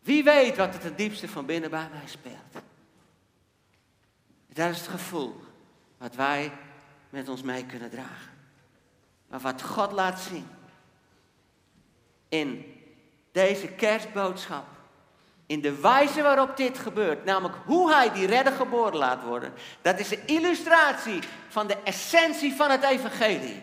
Wie 0.00 0.24
weet 0.24 0.56
wat 0.56 0.72
het 0.72 0.82
het 0.82 0.98
diepste 0.98 1.28
van 1.28 1.46
binnen 1.46 1.70
bij 1.70 1.88
mij 1.92 2.06
speelt? 2.06 2.64
Dat 4.46 4.70
is 4.70 4.78
het 4.78 4.88
gevoel 4.88 5.40
wat 5.98 6.14
wij 6.14 6.52
met 7.10 7.28
ons 7.28 7.42
mee 7.42 7.66
kunnen 7.66 7.90
dragen. 7.90 8.31
Maar 9.32 9.40
wat 9.40 9.62
God 9.62 9.92
laat 9.92 10.20
zien 10.20 10.48
in 12.28 12.76
deze 13.32 13.68
kerstboodschap, 13.68 14.64
in 15.46 15.60
de 15.60 15.80
wijze 15.80 16.22
waarop 16.22 16.56
dit 16.56 16.78
gebeurt, 16.78 17.24
namelijk 17.24 17.58
hoe 17.64 17.92
hij 17.92 18.12
die 18.12 18.26
redder 18.26 18.52
geboren 18.52 18.96
laat 18.96 19.22
worden, 19.22 19.52
dat 19.82 19.98
is 19.98 20.10
een 20.10 20.26
illustratie 20.26 21.22
van 21.48 21.66
de 21.66 21.76
essentie 21.84 22.54
van 22.54 22.70
het 22.70 22.82
evangelie. 22.82 23.62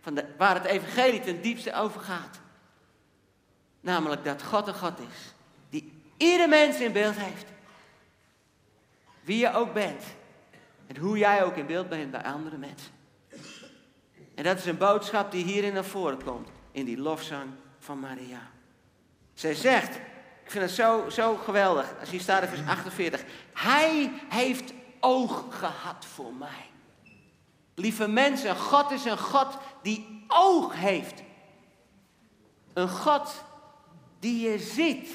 Van 0.00 0.14
de, 0.14 0.24
waar 0.38 0.54
het 0.54 0.64
evangelie 0.64 1.20
ten 1.20 1.40
diepste 1.40 1.74
over 1.74 2.00
gaat. 2.00 2.40
Namelijk 3.80 4.24
dat 4.24 4.42
God 4.42 4.66
een 4.66 4.74
God 4.74 4.98
is 4.98 5.34
die 5.70 6.02
ieder 6.16 6.48
mens 6.48 6.80
in 6.80 6.92
beeld 6.92 7.16
heeft. 7.16 7.46
Wie 9.20 9.38
je 9.38 9.52
ook 9.52 9.72
bent. 9.72 10.02
En 10.86 10.96
hoe 10.96 11.18
jij 11.18 11.44
ook 11.44 11.56
in 11.56 11.66
beeld 11.66 11.88
bent 11.88 12.10
bij 12.10 12.22
andere 12.22 12.56
mensen. 12.56 12.97
En 14.38 14.44
dat 14.44 14.58
is 14.58 14.66
een 14.66 14.78
boodschap 14.78 15.30
die 15.30 15.44
hierin 15.44 15.72
naar 15.72 15.84
voren 15.84 16.24
komt. 16.24 16.48
In 16.72 16.84
die 16.84 16.98
lofzang 16.98 17.50
van 17.78 18.00
Maria. 18.00 18.50
Zij 19.34 19.54
zegt, 19.54 19.96
ik 20.44 20.50
vind 20.50 20.64
het 20.64 20.72
zo, 20.72 21.08
zo 21.10 21.36
geweldig. 21.36 21.94
Als 22.00 22.10
hier 22.10 22.20
staat 22.20 22.42
in 22.42 22.48
vers 22.48 22.66
48. 22.66 23.24
Hij 23.54 24.12
heeft 24.28 24.72
oog 25.00 25.44
gehad 25.50 26.04
voor 26.14 26.34
mij. 26.34 26.70
Lieve 27.74 28.08
mensen, 28.08 28.56
God 28.56 28.90
is 28.90 29.04
een 29.04 29.18
God 29.18 29.58
die 29.82 30.24
oog 30.28 30.74
heeft. 30.74 31.22
Een 32.72 32.88
God 32.88 33.44
die 34.18 34.50
je 34.50 34.58
ziet. 34.58 35.10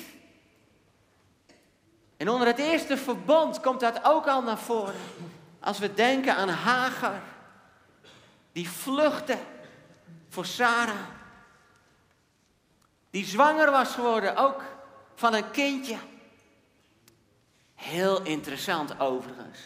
En 2.17 2.29
onder 2.29 2.47
het 2.47 2.59
eerste 2.59 2.97
verbond 2.97 3.59
komt 3.59 3.79
dat 3.79 3.99
ook 4.03 4.27
al 4.27 4.41
naar 4.41 4.59
voren. 4.59 4.95
Als 5.59 5.79
we 5.79 5.93
denken 5.93 6.35
aan 6.35 6.49
Hagar, 6.49 7.21
die 8.53 8.69
vluchtte 8.69 9.37
voor 10.29 10.45
Sarah. 10.45 11.07
Die 13.09 13.25
zwanger 13.25 13.71
was 13.71 13.93
geworden, 13.93 14.35
ook 14.35 14.61
van 15.15 15.33
een 15.33 15.51
kindje. 15.51 15.97
Heel 17.75 18.21
interessant 18.21 18.99
overigens. 18.99 19.59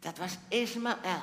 Dat 0.00 0.18
was 0.18 0.36
Ismaël. 0.48 1.22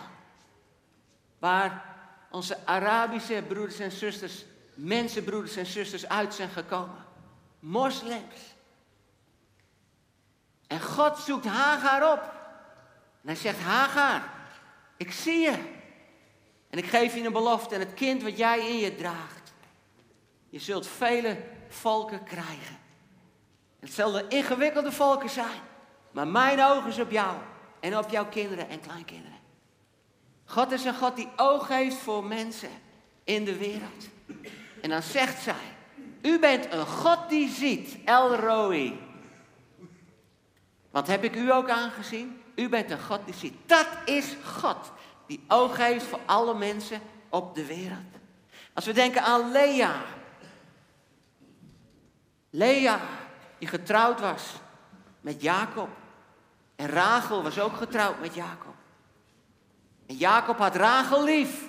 Waar 1.39 1.86
onze 2.32 2.58
Arabische 2.65 3.43
broeders 3.48 3.80
en 3.80 3.91
zusters, 3.91 4.46
mensenbroeders 4.74 5.56
en 5.56 5.65
zusters 5.65 6.08
uit 6.08 6.34
zijn 6.34 6.50
gekomen. 6.50 7.06
Moslims. 7.60 8.56
En 10.67 10.82
God 10.82 11.17
zoekt 11.17 11.46
Hagar 11.46 12.13
op. 12.13 12.22
En 13.22 13.28
hij 13.28 13.36
zegt, 13.36 13.60
Hagar, 13.60 14.30
ik 14.98 15.12
zie 15.12 15.39
je. 15.39 15.73
En 16.74 16.80
ik 16.80 16.86
geef 16.86 17.16
je 17.16 17.24
een 17.24 17.34
belofte 17.34 17.76
en 17.76 17.80
het 17.80 17.94
kind 17.94 18.24
wat 18.24 18.38
jij 18.38 18.70
in 18.70 18.78
je 18.78 18.96
draagt. 18.96 19.54
Je 20.50 20.60
zult 20.60 20.88
vele 20.88 21.38
volken 21.68 22.24
krijgen. 22.24 22.78
Het 23.80 23.94
zullen 23.94 24.30
ingewikkelde 24.30 24.92
volken 24.92 25.30
zijn. 25.30 25.60
Maar 26.12 26.28
mijn 26.28 26.62
oog 26.62 26.86
is 26.86 27.00
op 27.00 27.12
jou. 27.12 27.38
En 27.80 27.98
op 27.98 28.10
jouw 28.10 28.26
kinderen 28.26 28.70
en 28.70 28.80
kleinkinderen. 28.80 29.38
God 30.46 30.72
is 30.72 30.84
een 30.84 30.96
God 30.96 31.16
die 31.16 31.30
oog 31.36 31.68
heeft 31.68 31.96
voor 31.96 32.24
mensen 32.24 32.72
in 33.24 33.46
de 33.46 33.58
wereld. 33.58 34.08
En 34.82 34.90
dan 34.90 35.02
zegt 35.02 35.42
zij, 35.42 35.76
u 36.22 36.40
bent 36.40 36.74
een 36.74 36.88
God 36.88 37.30
die 37.30 37.50
ziet, 37.50 37.98
El 38.06 38.36
Roi. 38.36 39.00
Want 40.92 41.08
heb 41.08 41.24
ik 41.24 41.36
u 41.36 41.52
ook 41.52 41.70
aangezien? 41.70 42.42
U 42.56 42.70
bent 42.70 42.92
een 42.92 43.02
God 43.02 43.26
die 43.26 43.34
ziet. 43.34 43.56
Dat 43.66 43.88
is 44.06 44.36
God 44.44 44.92
die 45.34 45.43
oog 45.48 45.78
heeft 45.78 46.06
voor 46.06 46.19
alle 46.26 46.54
mensen 46.54 47.02
op 47.30 47.56
de 47.56 47.65
wereld. 47.65 48.00
Als 48.74 48.86
we 48.86 48.93
denken 48.93 49.22
aan 49.22 49.52
Lea. 49.52 50.02
Lea, 52.50 53.00
die 53.58 53.67
getrouwd 53.67 54.19
was 54.19 54.43
met 55.22 55.41
Jacob. 55.41 55.89
En 56.76 56.88
Rachel 56.88 57.43
was 57.43 57.60
ook 57.60 57.74
getrouwd 57.74 58.19
met 58.19 58.36
Jacob. 58.36 58.74
En 60.06 60.15
Jacob 60.15 60.58
had 60.58 60.76
Rachel 60.76 61.24
lief. 61.24 61.63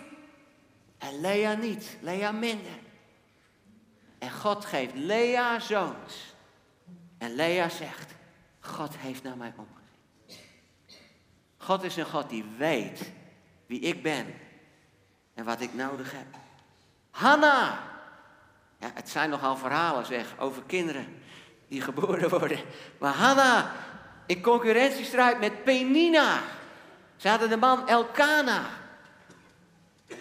En 0.98 1.20
Lea 1.20 1.55
niet, 1.55 1.96
Lea 2.00 2.33
minder. 2.33 2.79
En 4.18 4.31
God 4.31 4.64
geeft 4.64 4.94
Lea 4.94 5.59
zoons. 5.59 6.35
En 7.18 7.35
Lea 7.35 7.68
zegt, 7.68 8.14
God 8.61 8.96
heeft 8.96 9.22
naar 9.22 9.37
mij 9.37 9.55
omgezien. 9.57 10.48
God 11.57 11.83
is 11.83 11.96
een 11.96 12.07
God 12.07 12.29
die 12.29 12.44
weet 12.59 13.12
wie 13.66 13.81
ik 13.81 14.03
ben 14.03 14.35
en 15.35 15.44
wat 15.44 15.61
ik 15.61 15.74
nodig 15.74 16.12
heb. 16.12 16.27
Hanna. 17.11 17.79
Ja, 18.79 18.90
het 18.94 19.09
zijn 19.09 19.31
nogal 19.31 19.57
verhalen 19.57 20.07
zeg 20.07 20.27
over 20.38 20.62
kinderen 20.62 21.22
die 21.68 21.81
geboren 21.81 22.31
worden. 22.31 22.59
Maar 22.98 23.12
Hanna 23.12 23.72
in 24.27 24.42
concurrentiestrijd 24.42 25.38
met 25.38 25.64
Penina. 25.64 26.38
Ze 27.16 27.29
hadden 27.29 27.48
de 27.48 27.57
man 27.57 27.88
Elkana. 27.88 28.62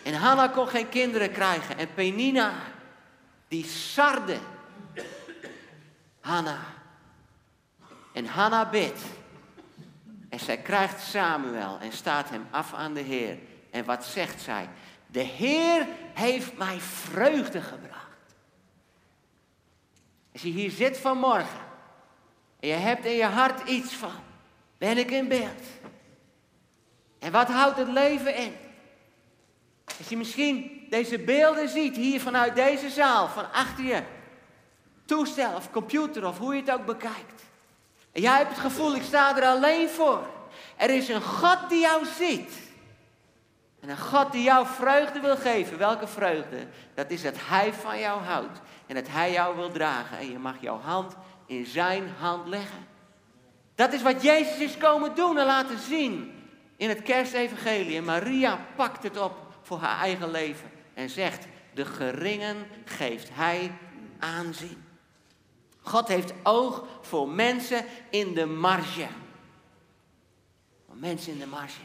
En 0.04 0.14
Hanna 0.14 0.48
kon 0.48 0.68
geen 0.68 0.90
kinderen 0.90 1.32
krijgen. 1.32 1.78
En 1.78 1.94
Penina, 1.94 2.54
die 3.48 3.66
sarde 3.66 4.38
Hanna. 6.22 6.60
En 8.14 8.26
Hanna 8.26 8.70
bidt. 8.70 9.02
En 10.34 10.40
zij 10.40 10.58
krijgt 10.58 11.02
Samuel 11.02 11.78
en 11.80 11.92
staat 11.92 12.30
hem 12.30 12.48
af 12.52 12.74
aan 12.74 12.94
de 12.94 13.00
Heer. 13.00 13.38
En 13.72 13.86
wat 13.86 14.06
zegt 14.06 14.42
zij? 14.42 14.70
De 15.08 15.20
Heer 15.20 15.88
heeft 16.14 16.58
mij 16.58 16.80
vreugde 16.80 17.62
gebracht. 17.62 18.36
Als 20.32 20.42
je 20.42 20.50
hier 20.50 20.72
zit 20.72 20.98
vanmorgen 20.98 21.60
en 22.60 22.68
je 22.68 22.74
hebt 22.74 23.06
in 23.06 23.12
je 23.12 23.26
hart 23.26 23.70
iets 23.70 23.94
van, 23.94 24.16
ben 24.78 24.98
ik 24.98 25.12
in 25.12 25.28
beeld. 25.28 25.62
En 27.20 27.32
wat 27.32 27.48
houdt 27.48 27.78
het 27.78 27.90
leven 27.90 28.36
in? 28.36 28.56
Als 29.98 30.10
je 30.10 30.18
misschien 30.18 30.86
deze 30.90 31.20
beelden 31.20 31.70
ziet 31.70 31.96
hier 31.96 32.22
vanuit 32.22 32.56
deze 32.56 32.90
zaal, 32.90 33.28
van 33.28 33.52
achter 33.52 33.84
je 33.84 34.04
toestel 35.06 35.56
of 35.56 35.72
computer 35.72 36.28
of 36.28 36.38
hoe 36.38 36.56
je 36.56 36.62
het 36.62 36.72
ook 36.72 36.86
bekijkt. 36.86 37.53
En 38.14 38.22
jij 38.22 38.38
hebt 38.38 38.50
het 38.50 38.60
gevoel, 38.60 38.96
ik 38.96 39.04
sta 39.04 39.38
er 39.38 39.46
alleen 39.46 39.90
voor. 39.90 40.28
Er 40.78 40.90
is 40.90 41.10
een 41.10 41.22
God 41.22 41.58
die 41.70 41.80
jou 41.80 42.06
ziet. 42.18 42.52
En 43.80 43.90
een 43.90 43.98
God 43.98 44.32
die 44.32 44.44
jou 44.44 44.68
vreugde 44.68 45.20
wil 45.20 45.38
geven, 45.38 45.78
welke 45.78 46.08
vreugde? 46.08 46.68
Dat 46.94 47.12
is 47.12 47.22
dat 47.22 47.36
Hij 47.38 47.74
van 47.74 48.00
jou 48.00 48.22
houdt 48.22 48.60
en 48.88 48.96
dat 48.96 49.08
Hij 49.08 49.32
jou 49.32 49.56
wil 49.56 49.72
dragen. 49.72 50.18
En 50.18 50.32
je 50.32 50.40
mag 50.40 50.56
jouw 50.60 50.80
hand 50.80 51.16
in 51.46 51.66
Zijn 51.66 52.10
hand 52.20 52.48
leggen. 52.48 52.88
Dat 53.76 53.94
is 53.94 54.02
wat 54.02 54.22
Jezus 54.22 54.58
is 54.58 54.78
komen 54.78 55.16
doen 55.16 55.38
en 55.38 55.46
laten 55.46 55.80
zien 55.80 56.32
in 56.78 56.90
het 56.90 57.02
kerstevangelie. 57.02 58.02
Maria 58.02 58.60
pakt 58.76 59.04
het 59.04 59.18
op 59.18 59.38
voor 59.62 59.80
haar 59.80 60.00
eigen 60.00 60.32
leven 60.32 60.72
en 60.94 61.10
zegt, 61.10 61.46
de 61.74 61.86
geringen 61.86 62.68
geeft 62.86 63.30
Hij 63.32 63.72
aanzien. 64.20 64.84
God 65.84 66.08
heeft 66.08 66.34
oog 66.44 66.84
voor 67.02 67.30
mensen 67.30 67.86
in 68.10 68.34
de 68.34 68.46
marge. 68.46 69.08
Voor 70.86 70.98
mensen 70.98 71.34
in 71.34 71.40
de 71.40 71.48
marge. 71.48 71.82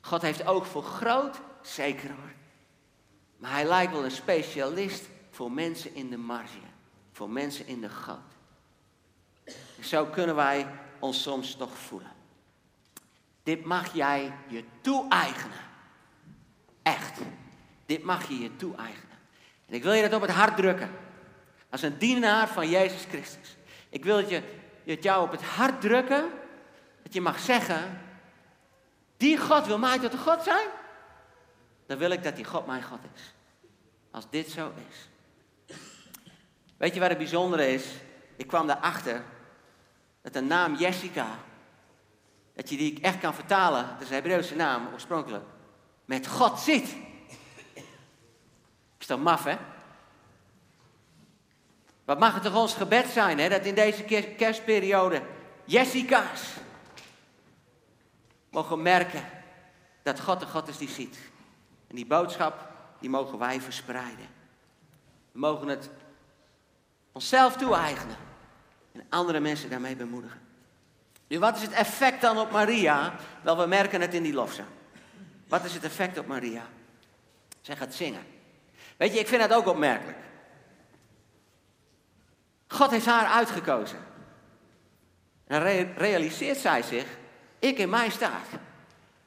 God 0.00 0.22
heeft 0.22 0.46
oog 0.46 0.66
voor 0.66 0.82
groot, 0.82 1.40
zeker 1.62 2.10
hoor. 2.10 2.32
Maar 3.36 3.50
hij 3.50 3.64
lijkt 3.64 3.92
wel 3.92 4.04
een 4.04 4.10
specialist 4.10 5.08
voor 5.30 5.52
mensen 5.52 5.94
in 5.94 6.10
de 6.10 6.16
marge. 6.16 6.58
Voor 7.12 7.30
mensen 7.30 7.66
in 7.66 7.80
de 7.80 7.88
goot. 7.88 8.18
Zo 9.80 10.06
kunnen 10.06 10.34
wij 10.34 10.66
ons 10.98 11.22
soms 11.22 11.54
toch 11.54 11.78
voelen. 11.78 12.12
Dit 13.42 13.64
mag 13.64 13.94
jij 13.94 14.32
je 14.48 14.64
toe-eigenen. 14.80 15.58
Echt. 16.82 17.20
Dit 17.86 18.02
mag 18.02 18.28
je 18.28 18.38
je 18.38 18.56
toe-eigenen. 18.56 19.18
En 19.66 19.74
ik 19.74 19.82
wil 19.82 19.92
je 19.92 20.02
dat 20.02 20.12
op 20.12 20.20
het 20.20 20.30
hart 20.30 20.56
drukken. 20.56 20.90
Als 21.74 21.82
een 21.82 21.98
dienaar 21.98 22.48
van 22.48 22.68
Jezus 22.68 23.04
Christus. 23.08 23.56
Ik 23.88 24.04
wil 24.04 24.16
het, 24.16 24.28
je, 24.28 24.42
het 24.84 25.02
jou 25.02 25.24
op 25.24 25.30
het 25.30 25.42
hart 25.42 25.80
drukken. 25.80 26.30
Dat 27.02 27.14
je 27.14 27.20
mag 27.20 27.38
zeggen. 27.38 28.00
Die 29.16 29.38
God 29.38 29.66
wil 29.66 29.78
mij 29.78 29.98
tot 29.98 30.12
een 30.12 30.18
God 30.18 30.42
zijn. 30.42 30.68
Dan 31.86 31.98
wil 31.98 32.10
ik 32.10 32.22
dat 32.22 32.36
die 32.36 32.44
God 32.44 32.66
mijn 32.66 32.82
God 32.82 32.98
is. 33.14 33.34
Als 34.10 34.24
dit 34.30 34.50
zo 34.50 34.72
is. 34.88 35.08
Weet 36.76 36.94
je 36.94 37.00
wat 37.00 37.08
het 37.08 37.18
bijzondere 37.18 37.72
is? 37.72 37.86
Ik 38.36 38.46
kwam 38.46 38.66
daarachter 38.66 39.24
dat 40.22 40.32
de 40.32 40.40
naam 40.40 40.74
Jessica, 40.74 41.38
dat 42.52 42.70
je 42.70 42.76
die 42.76 43.00
echt 43.00 43.18
kan 43.18 43.34
vertalen, 43.34 43.86
dat 43.88 44.00
is 44.00 44.08
een 44.08 44.14
Hebreeuwse 44.14 44.56
naam 44.56 44.88
oorspronkelijk, 44.92 45.44
met 46.04 46.26
God 46.26 46.58
zit. 46.58 46.96
Is 48.98 49.06
toch 49.06 49.20
maf, 49.20 49.44
hè? 49.44 49.56
Wat 52.04 52.18
mag 52.18 52.34
het 52.34 52.42
toch 52.42 52.56
ons 52.56 52.74
gebed 52.74 53.06
zijn, 53.06 53.38
hè? 53.38 53.48
Dat 53.48 53.64
in 53.64 53.74
deze 53.74 54.02
kerstperiode 54.36 55.22
Jessica's 55.64 56.42
mogen 58.50 58.82
merken 58.82 59.24
dat 60.02 60.20
God 60.20 60.40
de 60.40 60.46
God 60.46 60.68
is 60.68 60.78
die 60.78 60.88
ziet. 60.88 61.18
En 61.88 61.96
die 61.96 62.06
boodschap, 62.06 62.68
die 63.00 63.10
mogen 63.10 63.38
wij 63.38 63.60
verspreiden. 63.60 64.26
We 65.32 65.38
mogen 65.38 65.68
het 65.68 65.90
onszelf 67.12 67.56
toe-eigenen. 67.56 68.16
En 68.92 69.06
andere 69.08 69.40
mensen 69.40 69.70
daarmee 69.70 69.96
bemoedigen. 69.96 70.40
Nu, 71.26 71.38
wat 71.38 71.56
is 71.56 71.62
het 71.62 71.72
effect 71.72 72.20
dan 72.20 72.38
op 72.38 72.50
Maria? 72.50 73.14
Wel, 73.42 73.58
we 73.58 73.66
merken 73.66 74.00
het 74.00 74.14
in 74.14 74.22
die 74.22 74.32
lofzang. 74.32 74.68
Wat 75.48 75.64
is 75.64 75.74
het 75.74 75.84
effect 75.84 76.18
op 76.18 76.26
Maria? 76.26 76.66
Zij 77.60 77.76
gaat 77.76 77.94
zingen. 77.94 78.22
Weet 78.96 79.12
je, 79.12 79.18
ik 79.18 79.28
vind 79.28 79.40
dat 79.40 79.52
ook 79.52 79.66
opmerkelijk. 79.66 80.18
God 82.74 82.90
heeft 82.90 83.06
haar 83.06 83.26
uitgekozen. 83.26 83.98
En 85.46 85.62
realiseert 85.96 86.58
zij 86.58 86.82
zich, 86.82 87.06
ik 87.58 87.78
in 87.78 87.90
mij 87.90 88.10
staat. 88.10 88.46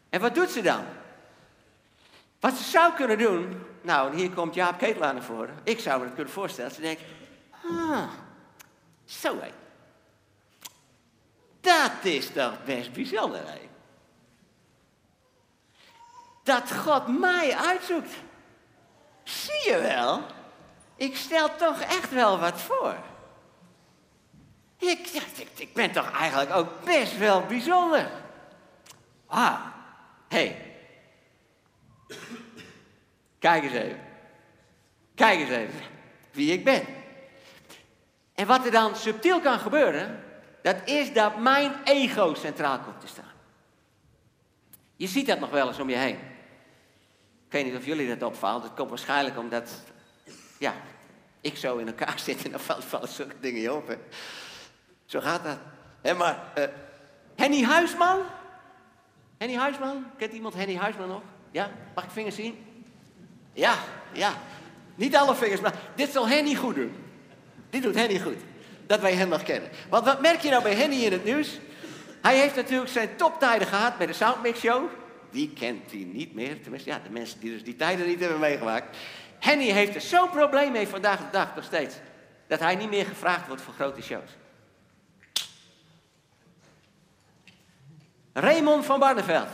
En 0.09 0.21
wat 0.21 0.35
doet 0.35 0.49
ze 0.49 0.61
dan? 0.61 0.83
Wat 2.39 2.53
ze 2.53 2.63
zou 2.63 2.93
kunnen 2.93 3.17
doen, 3.17 3.65
nou, 3.81 4.15
hier 4.15 4.29
komt 4.31 4.53
Jaap 4.53 4.77
Ketelaar 4.77 5.13
naar 5.13 5.23
voren. 5.23 5.59
Ik 5.63 5.79
zou 5.79 5.99
me 5.99 6.05
dat 6.05 6.15
kunnen 6.15 6.33
voorstellen. 6.33 6.71
Ze 6.71 6.81
denkt, 6.81 7.01
ah, 7.65 8.09
zo 9.05 9.39
hé. 9.39 9.51
Dat 11.61 11.91
is 12.01 12.31
toch 12.31 12.63
best 12.63 12.93
bijzonder. 12.93 13.43
Dat 16.43 16.71
God 16.71 17.19
mij 17.19 17.55
uitzoekt. 17.55 18.13
Zie 19.23 19.71
je 19.71 19.79
wel? 19.81 20.21
Ik 20.95 21.15
stel 21.15 21.55
toch 21.55 21.79
echt 21.79 22.11
wel 22.11 22.39
wat 22.39 22.61
voor. 22.61 22.95
Ik, 24.77 25.23
ik, 25.55 25.73
ben 25.73 25.91
toch 25.91 26.11
eigenlijk 26.11 26.51
ook 26.53 26.83
best 26.83 27.17
wel 27.17 27.45
bijzonder. 27.45 28.09
Ah. 29.25 29.65
Hey. 30.27 30.75
Kijk 33.39 33.63
eens 33.63 33.73
even. 33.73 33.99
Kijk 35.15 35.39
eens 35.39 35.49
even 35.49 35.81
wie 36.31 36.51
ik 36.51 36.63
ben. 36.63 36.85
En 38.33 38.47
wat 38.47 38.65
er 38.65 38.71
dan 38.71 38.95
subtiel 38.95 39.41
kan 39.41 39.59
gebeuren, 39.59 40.23
dat 40.61 40.75
is 40.85 41.13
dat 41.13 41.39
mijn 41.39 41.73
ego 41.83 42.33
centraal 42.33 42.79
komt 42.79 43.01
te 43.01 43.07
staan. 43.07 43.31
Je 44.95 45.07
ziet 45.07 45.27
dat 45.27 45.39
nog 45.39 45.49
wel 45.49 45.67
eens 45.67 45.79
om 45.79 45.89
je 45.89 45.95
heen. 45.95 46.19
Ik 47.45 47.53
weet 47.53 47.65
niet 47.65 47.75
of 47.75 47.85
jullie 47.85 48.15
dat 48.15 48.29
opvalt. 48.29 48.63
Het 48.63 48.73
komt 48.73 48.89
waarschijnlijk 48.89 49.37
omdat, 49.37 49.81
ja, 50.57 50.73
ik 51.41 51.57
zo 51.57 51.77
in 51.77 51.87
elkaar 51.87 52.19
zit 52.25 52.45
en 52.45 52.51
dan 52.51 52.59
vallen 52.59 53.07
zulke 53.07 53.39
dingen 53.39 53.75
op. 53.75 53.87
Hè. 53.87 53.95
Zo 55.07 55.19
gaat 55.19 55.43
dat. 55.43 55.57
Hé, 56.01 56.13
maar, 56.13 56.37
uh, 56.57 56.63
Henny 57.35 57.63
Huisman? 57.63 58.19
Henny 59.37 59.55
Huisman? 59.55 60.05
Kent 60.17 60.33
iemand 60.33 60.53
Henny 60.53 60.75
Huisman 60.75 61.07
nog? 61.07 61.21
Ja? 61.51 61.69
Mag 61.95 62.03
ik 62.03 62.11
vingers 62.11 62.35
zien? 62.35 62.65
Ja, 63.53 63.75
ja. 64.11 64.33
Niet 64.95 65.15
alle 65.15 65.35
vingers, 65.35 65.61
maar 65.61 65.73
dit 65.95 66.09
zal 66.09 66.27
Henny 66.27 66.55
goed 66.55 66.75
doen. 66.75 66.95
Dit 67.69 67.83
doet 67.83 67.95
Henny 67.95 68.19
goed. 68.19 68.37
Dat 68.85 68.99
wij 68.99 69.13
hem 69.13 69.29
nog 69.29 69.43
kennen. 69.43 69.69
Want 69.89 70.05
wat 70.05 70.21
merk 70.21 70.41
je 70.41 70.49
nou 70.49 70.63
bij 70.63 70.73
Henny 70.73 71.03
in 71.03 71.11
het 71.11 71.23
nieuws? 71.23 71.59
Hij 72.21 72.37
heeft 72.37 72.55
natuurlijk 72.55 72.91
zijn 72.91 73.15
toptijden 73.15 73.67
gehad 73.67 73.97
bij 73.97 74.07
de 74.07 74.13
Soundmix 74.13 74.59
Show. 74.59 74.89
Wie 75.29 75.53
kent 75.53 75.89
die 75.89 76.05
niet 76.05 76.33
meer? 76.33 76.61
Tenminste, 76.61 76.89
ja, 76.89 76.99
de 77.03 77.09
mensen 77.09 77.39
die 77.39 77.51
dus 77.51 77.63
die 77.63 77.75
tijden 77.75 78.07
niet 78.07 78.19
hebben 78.19 78.39
meegemaakt. 78.39 78.97
Henny 79.39 79.69
heeft 79.69 79.95
er 79.95 80.01
zo'n 80.01 80.29
probleem 80.29 80.71
mee 80.71 80.87
vandaag 80.87 81.17
de 81.17 81.31
dag 81.31 81.55
nog 81.55 81.63
steeds. 81.63 81.95
Dat 82.47 82.59
hij 82.59 82.75
niet 82.75 82.89
meer 82.89 83.05
gevraagd 83.05 83.47
wordt 83.47 83.61
voor 83.61 83.73
grote 83.73 84.01
shows. 84.01 84.29
Raymond 88.39 88.85
van 88.85 88.99
Barneveld. 88.99 89.49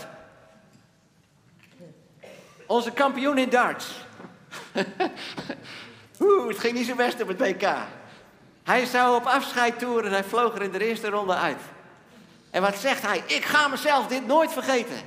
Onze 2.67 2.91
kampioen 2.91 3.37
in 3.37 3.49
darts. 3.49 3.87
Oeh, 6.19 6.47
het 6.47 6.59
ging 6.59 6.73
niet 6.73 6.87
zo 6.87 6.95
best 6.95 7.21
op 7.21 7.27
het 7.27 7.39
WK. 7.39 7.71
Hij 8.63 8.85
zou 8.85 9.15
op 9.15 9.25
afscheid 9.25 9.79
toeren 9.79 10.05
en 10.05 10.11
hij 10.11 10.23
vloog 10.23 10.55
er 10.55 10.61
in 10.61 10.71
de 10.71 10.87
eerste 10.87 11.09
ronde 11.09 11.33
uit. 11.33 11.61
En 12.49 12.61
wat 12.61 12.75
zegt 12.75 13.01
hij? 13.01 13.23
Ik 13.25 13.45
ga 13.45 13.67
mezelf 13.67 14.07
dit 14.07 14.27
nooit 14.27 14.51
vergeten. 14.51 14.97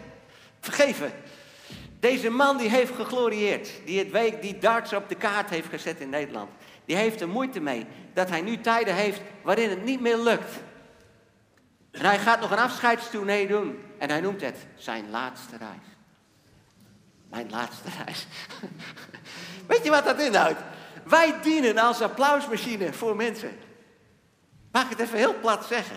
Vergeven. 0.60 1.12
Deze 2.00 2.30
man 2.30 2.56
die 2.56 2.68
heeft 2.68 2.94
geglorieerd. 2.94 3.68
Die 3.84 3.98
het 3.98 4.10
week 4.10 4.42
die 4.42 4.58
darts 4.58 4.92
op 4.92 5.08
de 5.08 5.14
kaart 5.14 5.50
heeft 5.50 5.68
gezet 5.68 6.00
in 6.00 6.10
Nederland. 6.10 6.50
Die 6.84 6.96
heeft 6.96 7.20
er 7.20 7.28
moeite 7.28 7.60
mee 7.60 7.86
dat 8.14 8.28
hij 8.28 8.40
nu 8.40 8.60
tijden 8.60 8.94
heeft 8.94 9.20
waarin 9.42 9.70
het 9.70 9.84
niet 9.84 10.00
meer 10.00 10.18
lukt. 10.18 10.52
En 11.98 12.04
hij 12.04 12.18
gaat 12.18 12.40
nog 12.40 12.50
een 12.50 12.58
afscheidstournee 12.58 13.46
doen. 13.46 13.82
En 13.98 14.10
hij 14.10 14.20
noemt 14.20 14.40
het 14.40 14.66
zijn 14.76 15.10
laatste 15.10 15.56
reis. 15.56 15.96
Mijn 17.28 17.50
laatste 17.50 17.88
reis. 18.04 18.26
Weet 19.68 19.84
je 19.84 19.90
wat 19.90 20.04
dat 20.04 20.20
inhoudt? 20.20 20.60
Wij 21.04 21.34
dienen 21.42 21.78
als 21.78 22.00
applausmachine 22.00 22.92
voor 22.92 23.16
mensen. 23.16 23.58
Mag 24.72 24.84
ik 24.84 24.90
het 24.90 25.00
even 25.00 25.18
heel 25.18 25.38
plat 25.40 25.64
zeggen? 25.64 25.96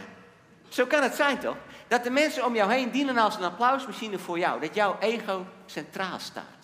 Zo 0.69 0.85
kan 0.85 1.03
het 1.03 1.15
zijn 1.15 1.39
toch? 1.39 1.57
Dat 1.87 2.03
de 2.03 2.09
mensen 2.09 2.45
om 2.45 2.55
jou 2.55 2.71
heen 2.71 2.91
dienen 2.91 3.17
als 3.17 3.35
een 3.35 3.43
applausmachine 3.43 4.19
voor 4.19 4.39
jou. 4.39 4.61
Dat 4.61 4.75
jouw 4.75 4.97
ego 4.99 5.45
centraal 5.65 6.19
staat. 6.19 6.58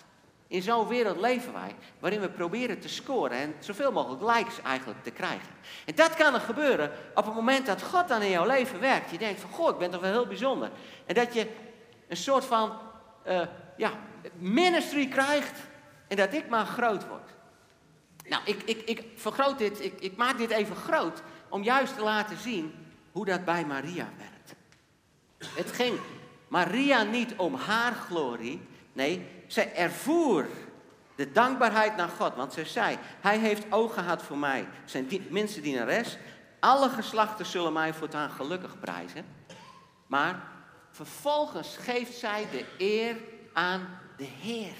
In 0.48 0.62
zo'n 0.62 0.88
wereld 0.88 1.20
leven 1.20 1.52
wij, 1.52 1.74
waarin 1.98 2.20
we 2.20 2.28
proberen 2.28 2.80
te 2.80 2.88
scoren 2.88 3.38
en 3.38 3.54
zoveel 3.58 3.92
mogelijk 3.92 4.36
likes 4.36 4.62
eigenlijk 4.62 5.02
te 5.02 5.10
krijgen. 5.10 5.48
En 5.84 5.94
dat 5.94 6.14
kan 6.14 6.34
er 6.34 6.40
gebeuren 6.40 6.90
op 7.14 7.24
het 7.24 7.34
moment 7.34 7.66
dat 7.66 7.82
God 7.82 8.08
dan 8.08 8.22
in 8.22 8.30
jouw 8.30 8.46
leven 8.46 8.80
werkt. 8.80 9.10
Je 9.10 9.18
denkt 9.18 9.40
van, 9.40 9.50
goh, 9.50 9.70
ik 9.70 9.78
ben 9.78 9.90
toch 9.90 10.00
wel 10.00 10.10
heel 10.10 10.26
bijzonder. 10.26 10.70
En 11.06 11.14
dat 11.14 11.34
je 11.34 11.46
een 12.08 12.16
soort 12.16 12.44
van, 12.44 12.72
uh, 13.26 13.40
ja, 13.76 13.90
ministry 14.38 15.08
krijgt 15.08 15.60
en 16.08 16.16
dat 16.16 16.32
ik 16.32 16.48
maar 16.48 16.66
groot 16.66 17.08
word. 17.08 17.30
Nou, 18.28 18.42
ik, 18.44 18.62
ik, 18.62 18.82
ik 18.82 19.04
vergroot 19.14 19.58
dit, 19.58 19.84
ik, 19.84 20.00
ik 20.00 20.16
maak 20.16 20.38
dit 20.38 20.50
even 20.50 20.76
groot 20.76 21.22
om 21.48 21.62
juist 21.62 21.96
te 21.96 22.02
laten 22.02 22.36
zien 22.38 22.74
hoe 23.12 23.24
dat 23.24 23.44
bij 23.44 23.64
Maria 23.64 24.08
werkt. 24.18 24.54
Het 25.54 25.72
ging 25.72 25.98
Maria 26.48 27.02
niet 27.02 27.34
om 27.36 27.54
haar 27.54 27.92
glorie, 27.92 28.60
nee, 28.96 29.28
zij 29.46 29.74
ervoer 29.74 30.46
de 31.14 31.32
dankbaarheid 31.32 31.96
naar 31.96 32.08
God. 32.08 32.34
Want 32.34 32.52
ze 32.52 32.64
zei, 32.64 32.98
hij 33.20 33.38
heeft 33.38 33.72
oog 33.72 33.94
gehad 33.94 34.22
voor 34.22 34.38
mij, 34.38 34.68
zijn 34.84 35.08
minste 35.30 35.60
dienares. 35.60 36.16
Alle 36.60 36.88
geslachten 36.88 37.46
zullen 37.46 37.72
mij 37.72 37.94
voortaan 37.94 38.30
gelukkig 38.30 38.78
prijzen. 38.80 39.24
Maar 40.06 40.42
vervolgens 40.90 41.76
geeft 41.76 42.18
zij 42.18 42.46
de 42.50 42.64
eer 42.78 43.16
aan 43.52 43.98
de 44.16 44.28
Heer. 44.40 44.74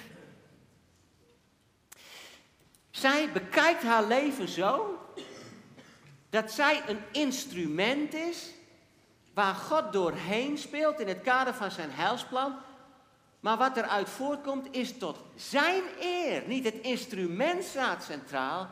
Zij 2.91 3.33
bekijkt 3.33 3.83
haar 3.83 4.05
leven 4.05 4.49
zo 4.49 4.99
dat 6.31 6.51
zij 6.51 6.83
een 6.87 7.01
instrument 7.13 8.15
is 8.15 8.51
waar 9.35 9.55
God 9.55 9.93
doorheen 9.93 10.59
speelt 10.59 11.01
in 11.01 11.09
het 11.09 11.21
kader 11.21 11.55
van 11.55 11.71
zijn 11.71 11.91
heilsplan. 11.91 12.57
Maar 13.47 13.57
wat 13.57 13.77
eruit 13.77 14.09
voortkomt 14.09 14.69
is 14.71 14.99
tot 14.99 15.19
zijn 15.35 15.83
eer. 16.01 16.43
Niet 16.47 16.65
het 16.65 16.75
instrument 16.75 17.65
staat 17.65 18.05
centraal, 18.05 18.69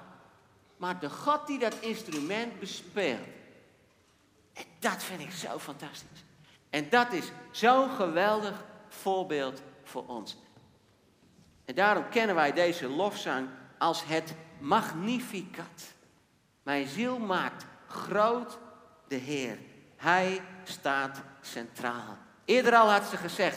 maar 0.76 1.00
de 1.00 1.10
God 1.10 1.46
die 1.46 1.58
dat 1.58 1.74
instrument 1.80 2.60
bespeelt. 2.60 3.26
En 4.52 4.64
dat 4.78 5.02
vind 5.02 5.20
ik 5.20 5.30
zo 5.30 5.58
fantastisch. 5.58 6.24
En 6.70 6.88
dat 6.88 7.12
is 7.12 7.24
zo'n 7.50 7.90
geweldig 7.90 8.64
voorbeeld 8.88 9.62
voor 9.84 10.06
ons. 10.06 10.36
En 11.64 11.74
daarom 11.74 12.08
kennen 12.08 12.34
wij 12.34 12.52
deze 12.52 12.88
lofzang 12.88 13.48
als 13.78 14.04
het 14.04 14.34
Magnificat. 14.58 15.94
Mijn 16.62 16.86
ziel 16.86 17.18
maakt 17.18 17.66
groot 17.88 18.58
de 19.08 19.16
Heer. 19.16 19.58
Hij 19.96 20.40
staat 20.64 21.22
centraal. 21.40 22.18
Eerder 22.44 22.74
al 22.74 22.90
had 22.90 23.04
ze 23.04 23.16
gezegd: 23.16 23.56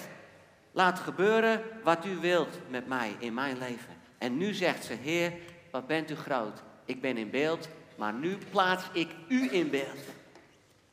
Laat 0.77 0.99
gebeuren 0.99 1.63
wat 1.83 2.05
u 2.05 2.17
wilt 2.17 2.69
met 2.69 2.87
mij 2.87 3.15
in 3.19 3.33
mijn 3.33 3.57
leven. 3.57 3.95
En 4.17 4.37
nu 4.37 4.53
zegt 4.53 4.85
ze: 4.85 4.93
Heer, 4.93 5.33
wat 5.71 5.87
bent 5.87 6.11
u 6.11 6.15
groot? 6.15 6.61
Ik 6.85 7.01
ben 7.01 7.17
in 7.17 7.29
beeld, 7.29 7.67
maar 7.95 8.13
nu 8.13 8.37
plaats 8.49 8.83
ik 8.93 9.09
u 9.27 9.53
in 9.53 9.69
beeld. 9.69 9.99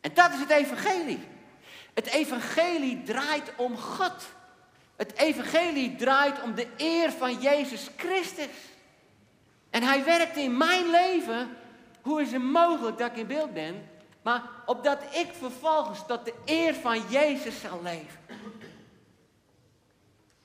En 0.00 0.10
dat 0.14 0.32
is 0.32 0.38
het 0.38 0.50
Evangelie. 0.50 1.18
Het 1.94 2.06
Evangelie 2.06 3.02
draait 3.02 3.52
om 3.56 3.76
God. 3.76 4.26
Het 4.96 5.18
Evangelie 5.18 5.96
draait 5.96 6.42
om 6.42 6.54
de 6.54 6.66
eer 6.76 7.12
van 7.12 7.40
Jezus 7.40 7.90
Christus. 7.96 8.48
En 9.70 9.82
Hij 9.82 10.04
werkt 10.04 10.36
in 10.36 10.56
mijn 10.56 10.90
leven. 10.90 11.56
Hoe 12.02 12.22
is 12.22 12.32
het 12.32 12.42
mogelijk 12.42 12.98
dat 12.98 13.10
ik 13.10 13.16
in 13.16 13.26
beeld 13.26 13.54
ben? 13.54 13.88
Maar 14.22 14.42
opdat 14.66 15.02
ik 15.10 15.28
vervolgens 15.38 16.06
tot 16.06 16.24
de 16.24 16.34
eer 16.44 16.74
van 16.74 17.00
Jezus 17.08 17.60
zal 17.60 17.80
leven. 17.82 18.18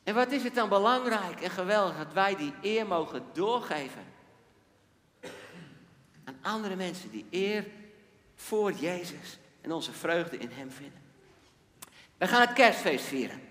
En 0.09 0.15
wat 0.15 0.31
is 0.31 0.43
het 0.43 0.55
dan 0.55 0.69
belangrijk 0.69 1.41
en 1.41 1.49
geweldig 1.49 1.97
dat 1.97 2.13
wij 2.13 2.35
die 2.35 2.53
eer 2.61 2.87
mogen 2.87 3.23
doorgeven 3.33 4.05
aan 6.23 6.37
andere 6.41 6.75
mensen 6.75 7.11
die 7.11 7.25
eer 7.29 7.65
voor 8.35 8.71
Jezus 8.71 9.39
en 9.61 9.71
onze 9.71 9.91
vreugde 9.91 10.37
in 10.37 10.51
Hem 10.51 10.71
vinden. 10.71 11.01
We 12.17 12.27
gaan 12.27 12.41
het 12.41 12.53
kerstfeest 12.53 13.05
vieren. 13.05 13.41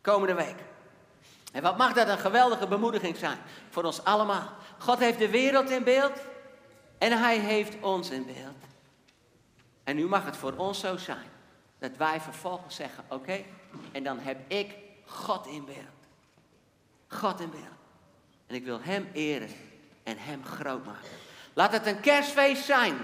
Komende 0.00 0.34
week. 0.34 0.56
En 1.52 1.62
wat 1.62 1.76
mag 1.76 1.92
dat 1.92 2.08
een 2.08 2.18
geweldige 2.18 2.66
bemoediging 2.66 3.16
zijn 3.16 3.38
voor 3.70 3.84
ons 3.84 4.04
allemaal. 4.04 4.48
God 4.78 4.98
heeft 4.98 5.18
de 5.18 5.30
wereld 5.30 5.70
in 5.70 5.84
beeld 5.84 6.20
en 6.98 7.18
Hij 7.18 7.38
heeft 7.38 7.76
ons 7.80 8.10
in 8.10 8.26
beeld. 8.26 8.64
En 9.84 9.96
nu 9.96 10.06
mag 10.06 10.24
het 10.24 10.36
voor 10.36 10.52
ons 10.56 10.80
zo 10.80 10.96
zijn 10.96 11.30
dat 11.78 11.96
wij 11.96 12.20
vervolgens 12.20 12.74
zeggen: 12.74 13.04
Oké, 13.08 13.44
en 13.92 14.02
dan 14.02 14.18
heb 14.18 14.38
ik 14.50 14.90
God 15.14 15.46
in 15.46 15.64
beeld. 15.64 15.78
God 17.08 17.40
in 17.40 17.50
beeld. 17.50 17.64
En 18.46 18.54
ik 18.54 18.64
wil 18.64 18.80
Hem 18.82 19.08
eren 19.12 19.50
en 20.02 20.18
Hem 20.18 20.44
groot 20.44 20.84
maken. 20.84 21.08
Laat 21.52 21.72
het 21.72 21.86
een 21.86 22.00
kerstfeest 22.00 22.64
zijn 22.64 22.96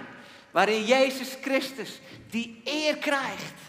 waarin 0.50 0.84
Jezus 0.84 1.36
Christus 1.40 2.00
die 2.30 2.60
eer 2.64 2.96
krijgt 2.96 3.60